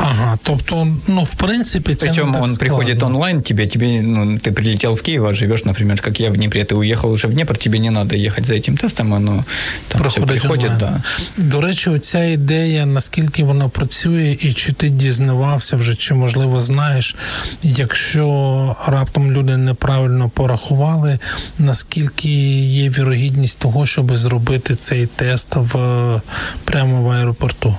[0.00, 4.94] Ага, тобто, ну, в принципе, це Причем он приходит онлайн, тебе, тебе, ну, ты прилетел
[4.94, 7.78] в Киев, а живешь, например, как я в Днепре, ты уехал уже в Днепр, тебе
[7.78, 9.44] не надо ехать за этим тестом, оно
[9.88, 11.02] там все приходит, да.
[11.36, 17.16] До речі, ця ідея, наскільки вона працює, і чи ти дізнавався вже, чи, можливо, знаєш,
[17.62, 21.18] якщо раптом люди неправильно порахували,
[21.58, 22.28] наскільки
[22.60, 26.20] є вірогідність того, щоб зробити цей тест в
[26.64, 27.76] прямо в аеропорту?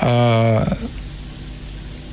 [0.00, 0.64] А,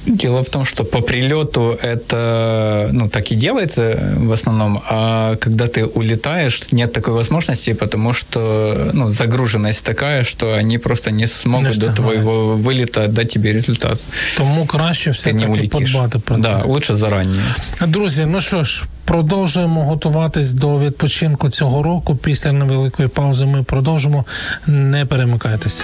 [0.06, 5.66] Дело в том, что по прилету это, ну, так и делается в основном, а когда
[5.66, 11.78] ты улетаешь, нет такой возможности, потому что, ну, загруженность такая, что они просто не смогут
[11.78, 14.02] не до твоего вылета дать тебе результат.
[14.38, 16.42] Тому краще все-таки подбати про це.
[16.42, 17.40] Да, лучше зарані.
[17.88, 22.16] Друзі, ну що ж, продовжуємо готуватись до відпочинку цього року.
[22.16, 24.26] Після невеликої паузи ми продовжимо.
[24.68, 25.84] Не перемикайтеся.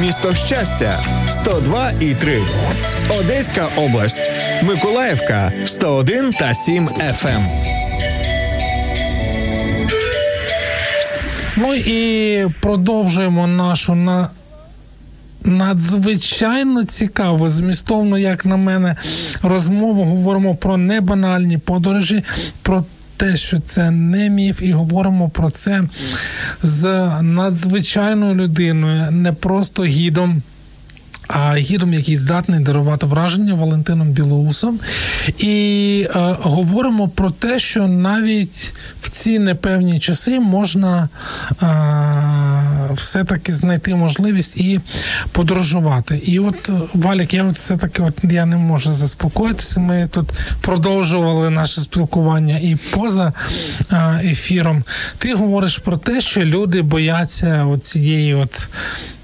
[0.00, 2.38] Місто Щастя 102 і 3.
[3.20, 4.30] Одеська область.
[4.62, 7.42] Миколаївка 101 та 7 FM.
[11.56, 14.30] Ну і продовжуємо нашу на.
[15.44, 18.96] Надзвичайно цікаво, змістовно, як на мене,
[19.42, 22.24] розмову говоримо про небанальні подорожі,
[22.62, 22.84] про
[23.18, 25.84] те, що це не міф, і говоримо про це
[26.62, 30.42] з надзвичайною людиною, не просто гідом
[31.28, 34.78] а гідом, який здатний дарувати враження Валентином Білоусом.
[35.38, 41.08] І е, говоримо про те, що навіть в ці непевні часи можна
[41.62, 44.80] е, все-таки знайти можливість і
[45.32, 46.20] подорожувати.
[46.24, 49.80] І от Валік, я все-таки от я не можу заспокоїтися.
[49.80, 50.28] Ми тут
[50.60, 53.32] продовжували наше спілкування і поза
[53.92, 54.84] е, ефіром.
[55.18, 58.68] Ти говориш про те, що люди бояться цієї от.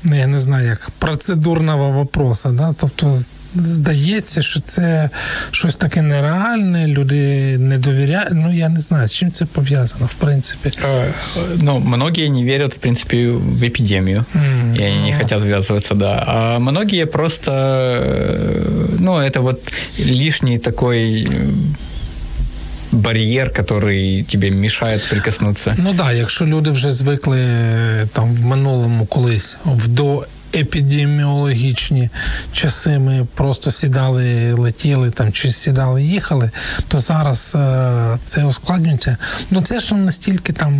[0.04, 2.50] Ну, я не знаю, як процедурного вопроса.
[2.50, 2.76] Да?
[2.80, 3.14] Тобто,
[3.56, 5.10] здається, що це
[5.52, 8.34] щось таке нереальне, люди не довіряють.
[8.34, 10.72] Ну, я не знаю, з чим це пов'язано, в принципі.
[11.62, 14.26] Ну, многие не верят, в принципе, в эпидемию.
[14.36, 14.78] Mm-hmm.
[14.80, 16.24] И они не хотят связываться, да.
[16.28, 17.52] А многие просто,
[19.00, 21.30] ну, это вот лишний такой
[22.95, 25.75] бар'єр, який тобі мішає прикоснутися.
[25.79, 27.39] Ну так, да, якщо люди вже звикли
[28.13, 32.10] там в минулому колись в до епідеміологічні
[32.52, 36.52] часи ми просто сідали, летіли там чи сідали, їхали,
[36.88, 39.18] то зараз е, це ускладнюється.
[39.52, 40.74] Ну це ж настільки там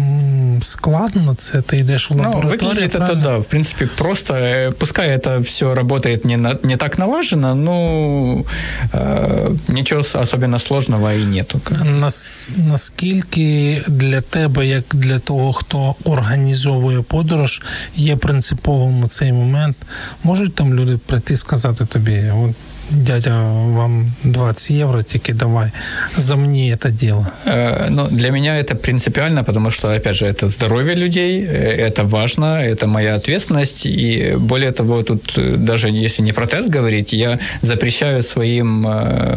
[0.62, 2.90] складно, це ти йдеш в лабораторію.
[2.94, 7.00] Ну, это, да, в принципі, просто, э, пускай это все работает не, на, не так
[7.00, 8.46] налажено, ну
[8.94, 11.62] э, нічого особенно сложного і нету.
[11.86, 17.62] Нас, наскільки для тебе, як для того, хто організовує подорож,
[17.96, 19.78] є принциповим цей момент момент
[20.24, 22.56] можуть там люди прийти і сказати тобі, от
[22.92, 25.72] дядя, вам 20 евро, тільки давай,
[26.18, 27.28] за мне это дело.
[27.46, 32.04] Э, ну, для меня это принципиально, потому что, опять же, это здоровье людей, э, это
[32.04, 37.14] важно, это моя ответственность, и более того, тут э, даже если не про тест говорить,
[37.14, 38.86] я запрещаю своим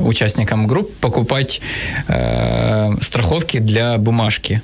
[0.07, 1.61] участникам групп покупать
[2.09, 4.61] э, страховки для бумажки.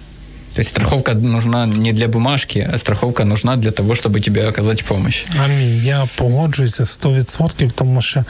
[0.54, 4.86] То есть страховка нужна не для бумажки, а страховка нужна для того, чтобы тебе оказать
[4.86, 5.26] помощь.
[5.46, 5.82] Амінь.
[5.84, 8.26] Я погоджуюся 100%, тому що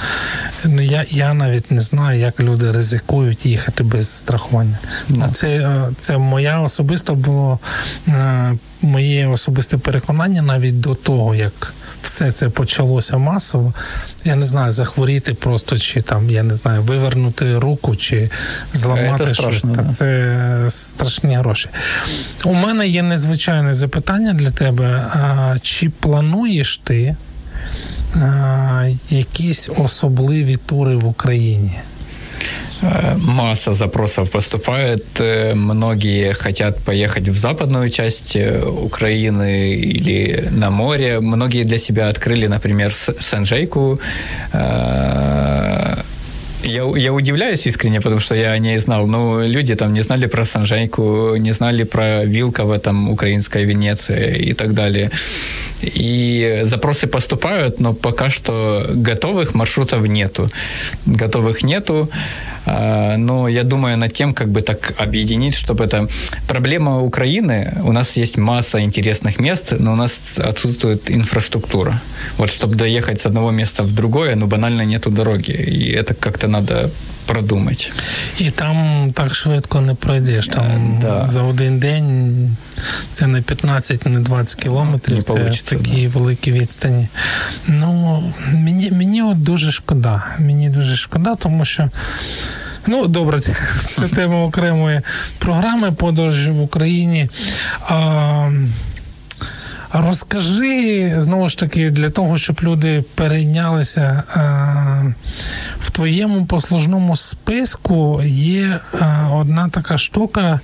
[0.64, 4.78] ну, я я навіть не знаю, як люди ризикують їхати без страхування.
[5.10, 5.32] No.
[5.32, 7.60] Це е, це моя особисто було
[8.08, 11.74] е, моє особисте переконання навіть до того, як
[12.04, 13.74] все це почалося масово.
[14.24, 18.30] Я не знаю, захворіти просто, чи там, я не знаю, вивернути руку, чи
[18.74, 19.62] зламати це щось.
[19.62, 19.94] Та да.
[19.94, 21.70] Це страшні гроші.
[22.46, 24.86] У мене є незвичайне запитання для тебе.
[25.14, 27.16] А, Чи плануєш ти
[28.16, 31.72] а, якісь особливі тури в Україні?
[32.84, 35.06] Э, масса запросов поступает.
[35.20, 41.20] Э, многие хотят поехать в западную часть э, Украины или на море.
[41.20, 44.00] Многие для себя открыли, например, Санжейку.
[46.64, 49.08] Я, я удивляюсь искренне, потому что я не знал.
[49.08, 54.54] Ну, люди там не знали про Санжейку, не знали про Вилково, там, украинская Венеция и
[54.54, 55.12] так далее.
[55.82, 60.52] И запросы поступают, но пока что готовых маршрутов нету.
[61.06, 62.10] Готовых нету.
[62.66, 66.08] А, но я думаю над тем, как бы так объединить, чтобы это...
[66.48, 72.02] Проблема Украины, у нас есть масса интересных мест, но у нас отсутствует инфраструктура.
[72.38, 75.52] Вот чтобы доехать с одного места в другое, ну банально нету дороги.
[75.52, 76.90] И это как-то надо
[77.26, 77.86] продумати.
[78.40, 80.48] І там так швидко не пройдеш.
[80.48, 81.28] Там да.
[81.28, 82.58] за один день
[83.12, 85.18] це не 15, не 20 кілометрів.
[85.18, 86.20] Не це такі да.
[86.20, 87.08] великі відстані.
[87.68, 90.24] Ну, мені мені от дуже шкода.
[90.40, 91.90] Мені дуже шкода, тому що
[92.88, 93.54] Ну, добре, це,
[93.92, 95.02] це тема окремої
[95.38, 97.30] програми подорожі в Україні.
[97.88, 98.52] А,
[99.94, 104.24] Розкажи знову ж таки для того, щоб люди перейнялися
[105.82, 108.80] в твоєму послужному списку є
[109.32, 110.60] одна така штука,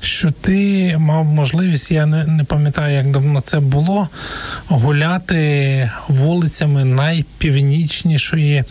[0.00, 4.08] що ти мав можливість, я не, пам'ятаю, як давно це було,
[4.68, 8.64] гуляти вулицями найпівнічнішої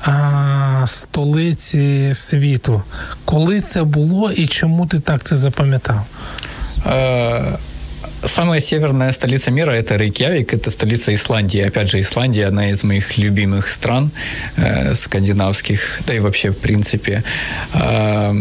[0.00, 2.82] а, столиці світу.
[3.24, 6.06] Коли це було і чому ти так це запам'ятав?
[6.86, 7.58] Е,
[8.24, 11.60] Самая северная столица мира это Рейкьявик, это столица Исландии.
[11.60, 14.10] Опять же, Исландия одна из моих любимых стран
[14.56, 17.24] э, скандинавских, да и вообще в принципе.
[17.74, 18.34] Э,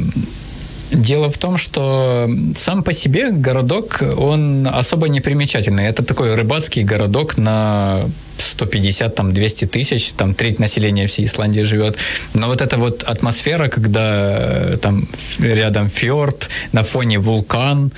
[0.92, 5.86] Дело в том, что сам по себе городок, он особо не примечательный.
[5.86, 11.98] Это такой рыбацкий городок на 150, там, 200 тысяч, там, треть населения всей Исландии живет.
[12.34, 15.08] Но вот эта вот атмосфера, когда э, там
[15.40, 17.92] рядом фьорд, на фоне вулкан,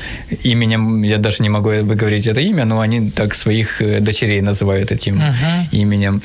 [0.44, 4.92] именем, я даже не могу выговорить это имя, но они так своих э, дочерей называют
[4.92, 5.68] этим uh-huh.
[5.72, 6.22] именем.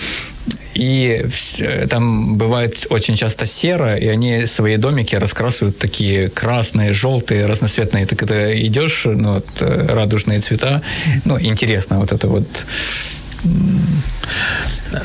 [0.75, 1.27] И
[1.59, 8.07] э, там бывает очень часто серо, и они свои домики раскрасывают такие красные, желтые, разноцветные.
[8.07, 10.83] Ты когда идешь, ну, вот, радужные цвета,
[11.25, 12.47] ну, интересно вот это вот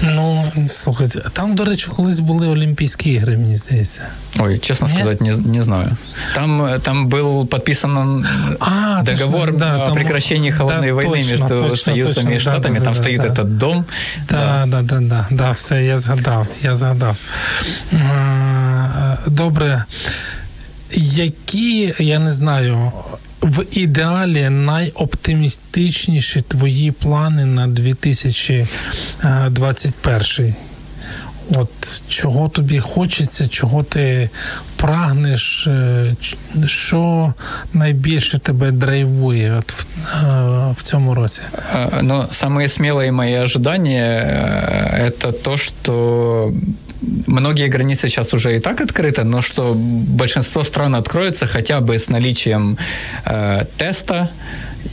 [0.02, 4.02] Ну, слухайте, там, до речі, колись були Олімпійські ігри, мені здається.
[4.38, 4.96] Ой, честно Нет?
[4.96, 5.96] сказать, не, не знаю.
[6.34, 8.26] Там, там был подписан
[8.60, 12.30] а, договор точно, да, о там, прекращении холодной да, войны точно, между точно, Союзом точно,
[12.30, 12.78] и Штатами.
[12.78, 13.26] Да, там да, стоит да.
[13.26, 13.84] этот дом.
[14.30, 17.16] Да, да, да, да, да, все, я згадав, я згадав.
[19.26, 19.84] Добре.
[20.92, 22.92] Які, я не знаю,
[23.42, 30.54] в ідеалі найоптимістичніші твої плани на 2021?
[31.54, 34.30] От чого тобі хочеться, чого ти
[34.76, 36.16] прагнеш, е,
[36.66, 37.34] що
[37.72, 41.42] найбільше тебе драйвує от в, е, в цьому році?
[42.02, 46.52] Ну, самые смелые мои ожидания – это то, что
[47.27, 52.09] Многие границы сейчас уже и так открыты, но что большинство стран откроется хотя бы с
[52.09, 52.77] наличием
[53.25, 54.29] э, теста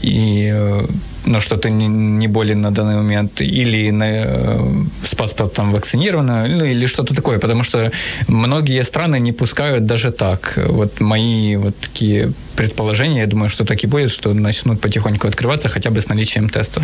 [0.01, 0.85] и э,
[1.25, 6.47] ну, что ты не, не болен на данный момент, или на, э, с паспортом вакцинировано,
[6.47, 7.91] ну, или что-то такое, потому что
[8.27, 10.57] многие страны не пускают даже так.
[10.67, 12.31] Вот мои вот такие
[12.61, 16.49] предположения, я думаю, что так и будет, что начнут потихоньку відкриватися хоча б з наличием
[16.49, 16.81] теста.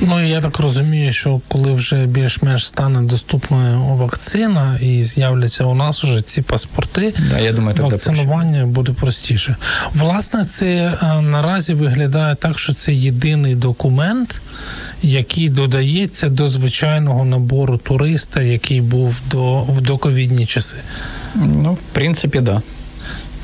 [0.00, 6.04] Ну я так розумію, що коли вже більш-менш стане доступною вакцина і з'являться у нас
[6.04, 9.56] уже ці паспорти, да, я думаю, вакцинування буде простіше.
[9.94, 14.40] Власне, це е, наразі виглядає так, що це єдиний документ,
[15.02, 20.76] який додається до звичайного набору туриста, який був до в доковідні часи.
[21.34, 22.62] Ну, в принципі, да.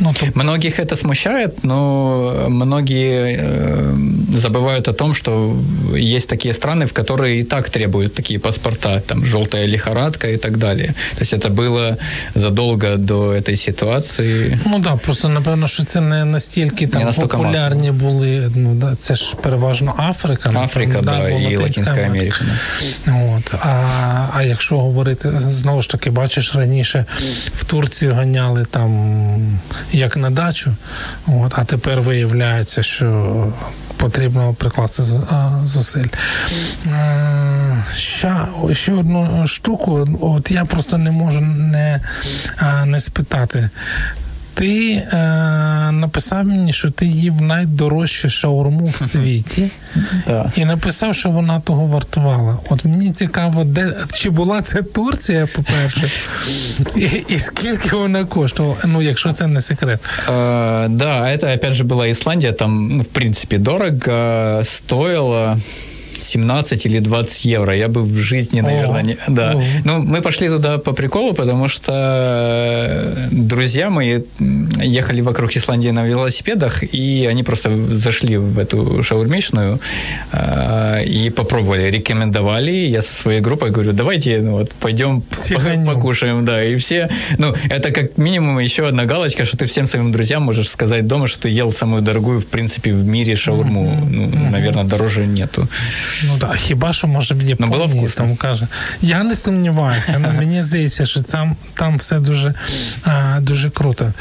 [0.02, 0.26] Ну, то...
[0.36, 3.96] Многих это смущает, но многие э,
[4.38, 5.56] забывают о том, что
[5.96, 10.58] есть такие страны, в которые и так требуют такие паспорта, там желтая лихорадка и так
[10.58, 10.94] далее.
[11.16, 11.98] То есть это было
[12.36, 14.60] задолго до этой ситуації.
[14.66, 18.12] Ну да, просто напевно, що це не настільки там не популярні масово.
[18.12, 18.52] були.
[18.56, 22.46] Ну да, це ж переважно Африка, Африка, напевно, да, і Латинська Америка.
[23.08, 23.38] Америка.
[23.38, 23.54] От.
[23.54, 23.78] А
[24.34, 27.06] а якщо говорити знову ж таки, бачиш раніше
[27.56, 29.60] в Турцію ганяли там
[29.93, 30.75] як на дачу,
[31.27, 33.47] от, а тепер виявляється, що
[33.97, 35.03] потрібно прикласти
[35.63, 36.07] зусиль.
[37.97, 38.37] Ще
[38.73, 42.01] ще одну штуку, от я просто не можу не,
[42.85, 43.71] не спитати.
[44.55, 45.17] Ти е,
[45.93, 49.71] написав мені, що ти їв найдорожчу шаурму в світі,
[50.57, 52.59] і написав, що вона того вартувала.
[52.71, 56.11] От мені цікаво, де чи була це Турція, по-перше,
[56.97, 60.01] і, і скільки вона коштувала, ну якщо це не секрет.
[60.29, 65.59] Е, да, це опять же була Ісландія, там, ну, в принципі, дорого стоило.
[66.23, 67.75] 17 или 20 евро.
[67.75, 69.19] Я бы в жизни, наверное, не...
[69.29, 69.61] Да.
[69.85, 74.21] Ну, мы пошли туда по приколу, потому что э, друзья мои
[74.83, 79.81] ехали вокруг Исландии на велосипедах, и они просто зашли в эту шаурмичную
[80.33, 82.73] э, и попробовали, рекомендовали.
[82.73, 85.23] Я со своей группой говорю, давайте ну, вот, пойдем
[85.85, 86.45] покушаем.
[86.45, 87.09] Да, и все...
[87.39, 91.27] Ну, это как минимум еще одна галочка, что ты всем своим друзьям можешь сказать дома,
[91.27, 93.85] что ты ел самую дорогую, в принципе, в мире шаурму.
[93.85, 94.09] Mm-hmm.
[94.11, 94.51] Ну, mm-hmm.
[94.51, 95.69] наверное, дороже нету.
[96.27, 98.69] Ну так, хіба що може в Японії там каже.
[99.03, 102.55] Я не сумніваюся, але мені здається, що там там все дуже
[103.05, 104.13] а, дуже круто.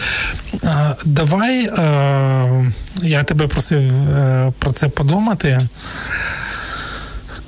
[0.63, 2.71] А, Давай а,
[3.01, 5.59] я тебе просив а, е, про це подумати.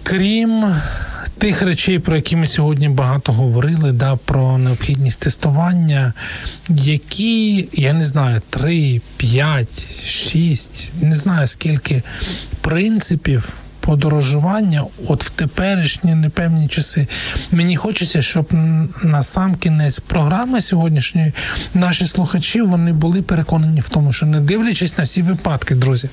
[0.03, 0.75] Крім
[1.37, 6.13] тих речей, про які ми сьогодні багато говорили, да, про необхідність тестування,
[6.69, 12.03] які, я не знаю, 3, 5, 6, не знаю скільки
[12.61, 13.49] принципів
[13.85, 17.07] подорожування, от в теперішні непевні часи.
[17.51, 18.47] Мені хочеться, щоб
[19.03, 21.33] на сам кінець програми сьогоднішньої
[21.73, 26.09] наші слухачі вони були переконані в тому, що не дивлячись на всі випадки, друзі,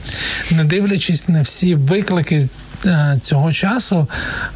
[0.51, 2.49] не дивлячись на всі виклики
[2.87, 4.09] е, цього часу,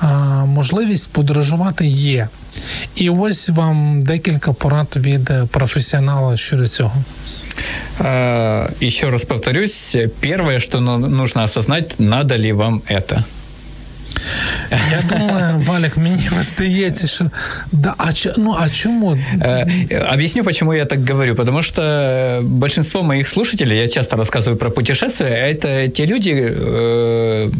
[0.02, 0.06] е,
[0.46, 2.28] можливість подорожувати є.
[2.94, 7.04] І ось вам декілька порад від професіонала щодо цього.
[7.98, 13.24] А, еще раз повторюсь, первое, что нужно осознать, надо ли вам это.
[14.70, 17.30] Я думаю, Валик, мені здається, що
[17.72, 19.18] да, а ну а чому?
[19.40, 21.34] Э, объясню, почему я так говорю.
[21.34, 27.50] Потому что большинство моих слушателей, я часто рассказываю про путешествия, это те люди, э,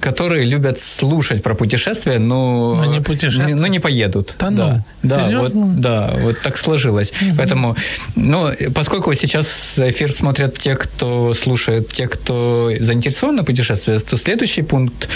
[0.00, 3.60] которые любят слушать про путешествия, но, но не путешествуют.
[3.60, 4.34] Но не поедут.
[4.38, 5.60] Да, ну, да, серьезно?
[5.60, 7.12] Вот, да, вот так сложилось.
[7.22, 7.36] Угу.
[7.38, 7.76] Поэтому,
[8.16, 14.62] ну, поскольку сейчас эфир смотрят те, кто слушает, те, кто заинтересован на путешествиях, то следующий
[14.62, 15.08] пункт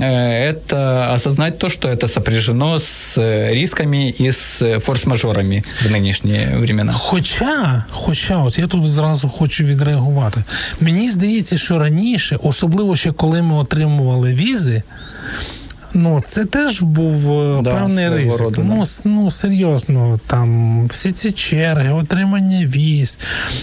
[0.00, 5.91] э, это осознать то, что это сопряжено с э, рисками и с э, форс-мажорами в
[5.91, 6.93] нинішні времена.
[6.93, 10.43] Хоча, хоча, от я тут зразу хочу відреагувати.
[10.79, 14.83] Мені здається, що раніше, особливо ще коли ми отримували візи.
[15.93, 18.39] Ну, це теж був е, да, певний ризик.
[18.39, 23.19] Роду, ну, ну, серйозно, там всі ці черги, отримання віз,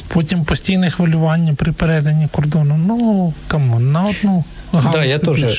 [0.08, 2.76] потім постійне хвилювання при перетині кордону.
[2.86, 4.44] Ну, камон, на одну
[4.92, 5.50] да, я тоже,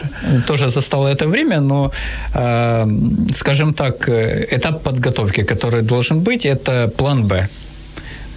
[0.48, 1.92] тоже застал это время, но,
[2.34, 2.88] э,
[3.36, 7.48] скажем так, э, этап подготовки, который должен быть, это план Б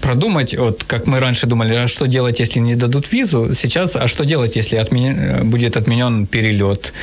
[0.01, 4.07] продумать, вот как мы раньше думали, а что делать, если не дадут визу, сейчас, а
[4.07, 5.49] что делать, если отмен...
[5.49, 6.93] будет отменен перелет,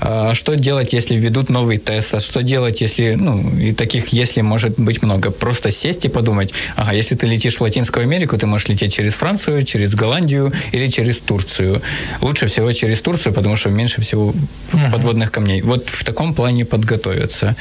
[0.00, 4.42] а что делать, если введут новый тест, а что делать, если, ну, и таких если
[4.42, 5.30] может быть много.
[5.30, 9.14] Просто сесть и подумать, ага, если ты летишь в Латинскую Америку, ты можешь лететь через
[9.14, 11.82] Францию, через Голландию или через Турцию.
[12.20, 14.34] Лучше всего через Турцию, потому что меньше всего
[14.72, 14.92] uh-huh.
[14.92, 15.62] подводных камней.
[15.62, 17.56] Вот в таком плане подготовиться.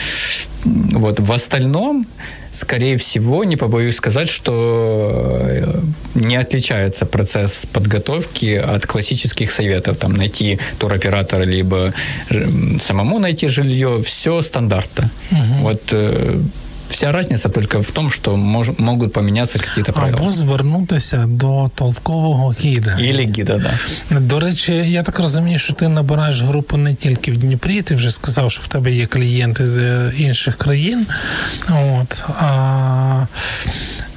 [0.63, 1.19] Вот.
[1.19, 2.05] В остальном
[2.51, 5.81] скорее всего, не побоюсь сказать, что э,
[6.15, 9.97] не отличается процесс подготовки от классических советов.
[9.97, 11.93] Там найти туроператора, либо
[12.79, 15.09] самому найти жилье, все стандартно.
[15.31, 15.61] Угу.
[15.61, 16.39] Вот э,
[16.91, 20.17] Вся разниця тільки в тому, що мож, можуть помінятися якісь правила.
[20.17, 22.97] Або звернутися до толкового гіда.
[22.99, 23.57] Ілі гіда,
[24.09, 24.19] да.
[24.19, 28.11] До речі, я так розумію, що ти набираєш групу не тільки в Дніпрі, ти вже
[28.11, 31.07] сказав, що в тебе є клієнти з інших країн.
[31.69, 32.23] От.
[32.39, 33.25] А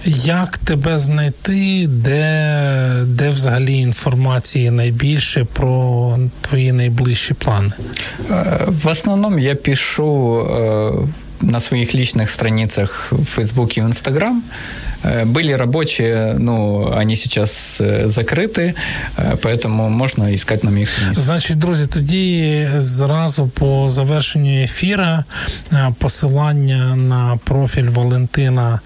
[0.07, 7.73] як тебе знайти, де де взагалі інформації найбільше про твої найближчі плани?
[8.31, 14.44] Е, в основному я пишу е, на своих личных страницах в Фейсбуке и в Инстаграм.
[15.04, 18.76] Э, были рабочие, ну, они сейчас э, закрыты,
[19.18, 21.24] э, поэтому можна искать на моїх страницях.
[21.24, 25.24] Значить, друзі, тоді зразу по завершенню ефіра
[25.98, 28.80] посилання на профіль Валентина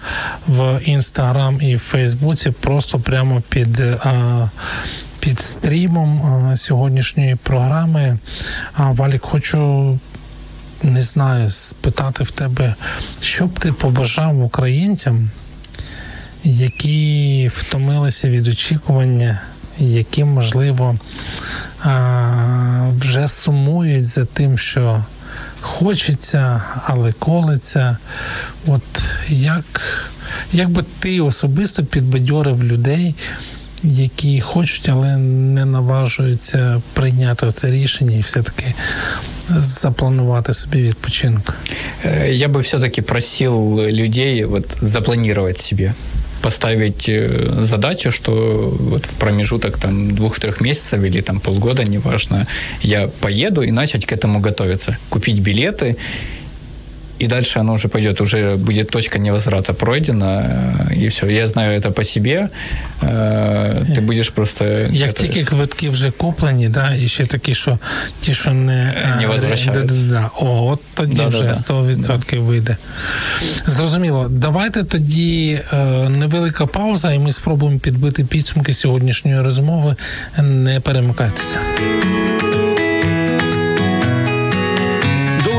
[0.46, 3.82] в Інстаграм і в Фейсбуці просто прямо під.
[5.20, 8.18] Під стрімом сьогоднішньої програми
[8.78, 9.98] Валік, хочу
[10.83, 12.75] не знаю, спитати в тебе,
[13.21, 15.29] що б ти побажав українцям,
[16.43, 19.41] які втомилися від очікування,
[19.77, 20.97] які, можливо,
[22.95, 25.03] вже сумують за тим, що
[25.61, 27.97] хочеться, але колиться.
[28.67, 28.81] От
[29.29, 29.81] як,
[30.53, 33.15] як би ти особисто підбадьорив людей,
[33.82, 38.74] які хочуть, але не наважуються прийняти це рішення і все-таки
[39.48, 41.54] запланувати собі відпочинок?
[42.04, 45.94] Э, я бы все-таки просил людей вот запланировать себе
[46.44, 52.46] поставить э, задачу, что вот в промежуток там двух-трех месяцев или там полгода, неважно,
[52.82, 54.98] я поеду и начать к этому готовиться.
[55.08, 55.96] Купить билеты
[57.18, 61.28] и дальше оно уже пойдет, уже будет точка невозврата пройдена, и все.
[61.28, 62.50] Я знаю это по себе.
[63.02, 64.64] Э, ты будеш просто.
[64.90, 67.78] Як тільки квитки вже куплені, да, і ще такі, що
[68.20, 70.02] ті, що не, не возвращаються.
[70.02, 70.30] Да, да.
[70.40, 72.40] О, от тоді да, вже 100% да.
[72.40, 72.76] вийде.
[73.66, 74.26] Зрозуміло.
[74.30, 75.76] Давайте тоді е,
[76.08, 79.96] невелика пауза, і ми спробуємо підбити підсумки сьогоднішньої розмови.
[80.38, 81.56] Не перемикайтеся.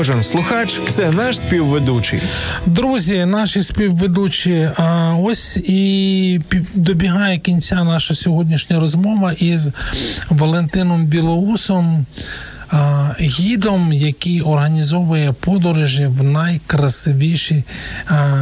[0.00, 2.22] Кожен слухач це наш співведучий.
[2.66, 4.70] Друзі, наші співведучі.
[4.76, 6.40] А ось і
[6.74, 9.70] добігає кінця наша сьогоднішня розмова із
[10.30, 12.06] Валентином Білоусом
[13.20, 17.64] гідом, який організовує подорожі в найкрасивіші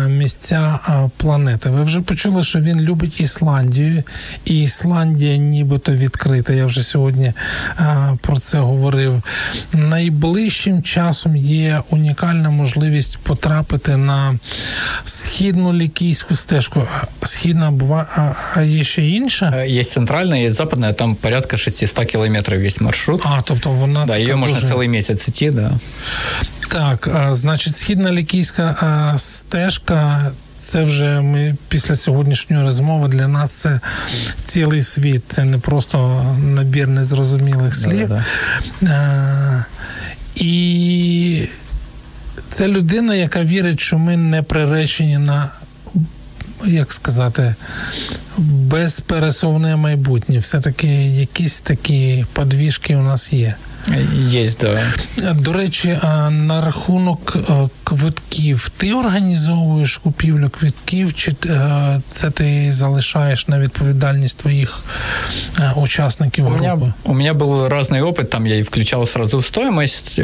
[0.09, 0.79] місця
[1.17, 1.71] планети.
[1.71, 4.03] Ви вже почули, що він любить Ісландію,
[4.45, 6.53] і Ісландія нібито відкрита.
[6.53, 7.33] Я вже сьогодні
[8.21, 9.23] про це говорив.
[9.73, 14.39] Найближчим часом є унікальна можливість потрапити на
[15.05, 16.87] східну лікійську стежку.
[17.23, 18.07] Східна буває,
[18.55, 19.65] а є ще інша?
[19.65, 23.23] Є центральна, є западна, там порядка 600 кілометрів весь маршрут.
[23.25, 24.73] А, тобто вона да, ее можно дуже...
[24.73, 25.73] целый месяц идти, да.
[26.69, 30.31] Так, а, значить, східна лікійська а, стежка.
[30.61, 33.81] Це вже ми після сьогоднішньої розмови для нас це
[34.45, 35.23] цілий світ.
[35.29, 38.09] Це не просто набір незрозумілих слів.
[38.09, 38.25] Да,
[38.81, 38.91] да.
[38.91, 39.65] А,
[40.35, 41.49] і
[42.51, 45.51] це людина, яка вірить, що ми не приречені на,
[46.65, 47.55] як сказати,
[48.39, 50.39] безпересовне майбутнє.
[50.39, 53.55] Все-таки якісь такі подвіжки у нас є.
[54.14, 54.94] Є, да.
[55.34, 56.00] До речі,
[56.30, 64.38] на рахунок е, квитків ти організовуєш купівлю квитків, чи е, це ти залишаєш на відповідальність
[64.38, 64.84] твоїх
[65.60, 66.66] е, учасників у групи?
[66.66, 70.20] Меня, у меня был разный опыт, там я и включал сразу в стоимость,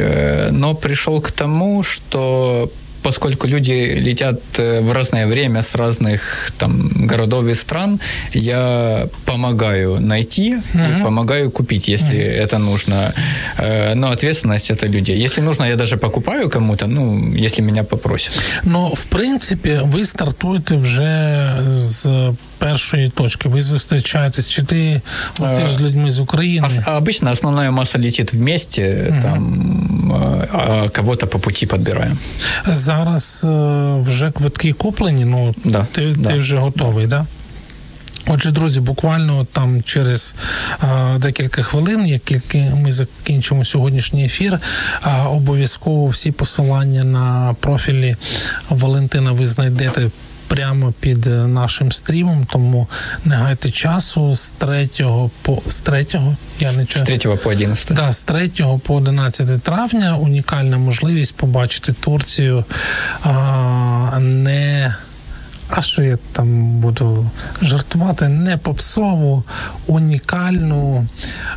[0.50, 2.68] но пришел к тому, что
[3.05, 7.99] Поскольку люди летят э, в разное время с разных там городов и стран,
[8.33, 10.99] я помогаю найти mm-hmm.
[10.99, 12.43] и помогаю купить, если mm-hmm.
[12.43, 13.13] это нужно.
[13.57, 15.25] Э, но ответственность это людей.
[15.25, 18.33] Если нужно, я даже покупаю кому-то, ну, если меня попросят.
[18.63, 22.33] Но, в принципе, вы стартуете вже з
[22.65, 23.49] першої точки?
[23.49, 24.49] Ви зустрічаєтесь?
[24.49, 25.01] Чи ти
[25.39, 26.67] летиш з людьми з України?
[26.85, 29.21] А, обычно основная масса летит вместе, угу.
[29.21, 30.11] там,
[30.53, 32.17] а кого-то по пути подбираем.
[32.67, 33.47] Зараз
[33.99, 36.29] вже квитки куплені, ну да, ти, да.
[36.29, 37.07] ти вже готовий.
[37.07, 37.25] Да?
[38.27, 40.35] Отже, друзі, буквально там через
[40.79, 44.59] а, декілька хвилин, як ми закінчимо сьогоднішній ефір,
[45.01, 48.15] а, обов'язково всі посилання на профілі
[48.69, 50.09] Валентина ви знайдете
[50.47, 52.87] прямо під е, нашим стрімом, тому
[53.25, 54.89] не гайте часу з 3
[55.41, 56.05] по з 3,
[56.59, 57.05] я не чую.
[57.05, 57.93] З 3 по 11.
[57.93, 58.51] Да, з 3
[58.83, 62.65] по 11 травня унікальна можливість побачити Турцію
[63.23, 64.95] а, не.
[65.69, 67.29] А що я там буду
[67.61, 68.27] жартувати?
[68.27, 69.43] Не попсову,
[69.87, 71.07] унікальну,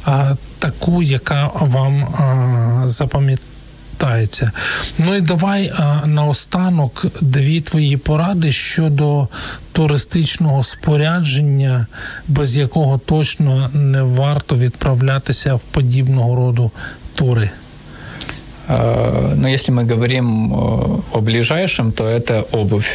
[0.05, 3.58] а, таку, яка вам а, запам'ятає
[3.99, 4.53] повертається.
[4.99, 9.29] Ну і давай а, наостанок дві твої поради щодо
[9.73, 11.87] туристичного спорядження,
[12.29, 16.71] без якого точно не варто відправлятися в подібного роду
[17.15, 17.51] тури.
[18.69, 20.53] Но если мы говорим
[21.13, 22.87] о ближайшем, то это обувь.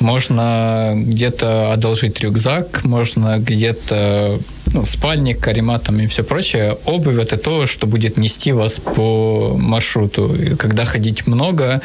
[0.00, 4.38] Можно где-то одолжить рюкзак, можно где-то
[4.73, 6.77] ну, спальник, каремат там и все прочее.
[6.85, 10.35] Обувь это то, что будет нести вас по маршруту.
[10.35, 11.81] И когда ходить много,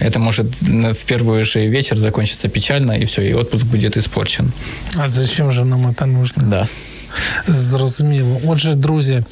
[0.00, 4.52] это может в первый же вечер закончиться печально, и все, и отпуск будет испорчен.
[4.96, 6.42] А зачем же нам это нужно?
[6.42, 6.68] Да.
[7.48, 8.40] Зрозуміло.
[8.46, 9.22] Отже, друзі,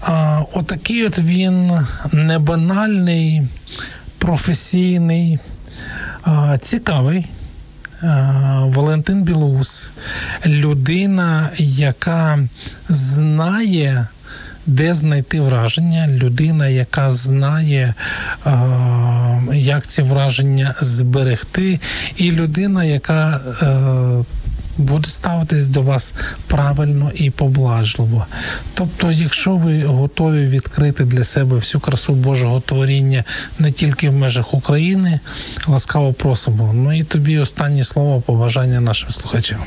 [0.00, 1.70] а, отакий от він
[2.12, 3.42] небанальний,
[4.18, 5.38] професійний,
[6.22, 7.26] а, цікавий.
[8.61, 9.91] Валентин Білоус,
[10.45, 12.39] людина, яка
[12.89, 14.07] знає,
[14.65, 17.93] де знайти враження, людина, яка знає,
[19.53, 21.79] як ці враження зберегти,
[22.17, 24.23] і людина, яка е,
[24.78, 26.14] буде ставитись до вас
[26.46, 28.26] правильно і поблажливо.
[28.74, 33.24] Тобто, якщо ви готові відкрити для себе всю красу Божого творіння
[33.58, 35.20] не тільки в межах України,
[35.66, 36.72] ласкаво просимо.
[36.74, 39.58] Ну і тобі останнє слово побажання нашим слухачам.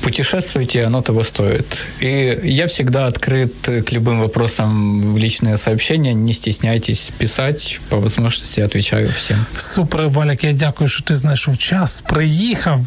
[0.00, 1.84] Путешествуйте, оно того стоит.
[2.02, 6.14] И я всегда открыт к любым вопросам в личные сообщения.
[6.14, 7.80] Не стесняйтесь писать.
[7.88, 9.46] По возможности отвечаю всем.
[9.56, 12.80] Супер, Валік, я дякую, що ти знайшов час, приїхав.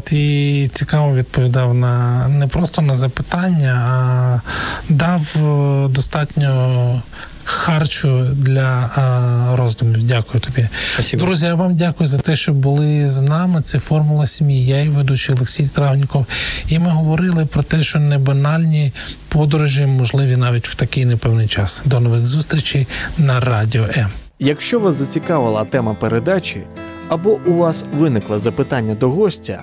[0.00, 4.40] От і цікаво відповідав на не просто на запитання, а
[4.92, 5.36] дав
[5.90, 7.02] достатньо
[7.44, 10.04] харчу для а, роздумів.
[10.04, 10.68] Дякую тобі.
[10.94, 11.24] Спасибо.
[11.24, 13.62] Друзі, я вам дякую за те, що були з нами.
[13.62, 14.66] Це формула сім'ї.
[14.66, 16.26] Я і ведучий Олексій Травніков.
[16.68, 18.92] І ми говорили про те, що небанальні
[19.28, 21.82] подорожі можливі навіть в такий непевний час.
[21.84, 22.86] До нових зустрічей
[23.18, 24.08] на радіо М.
[24.38, 26.62] Якщо вас зацікавила тема передачі
[27.08, 29.62] або у вас виникло запитання до гостя,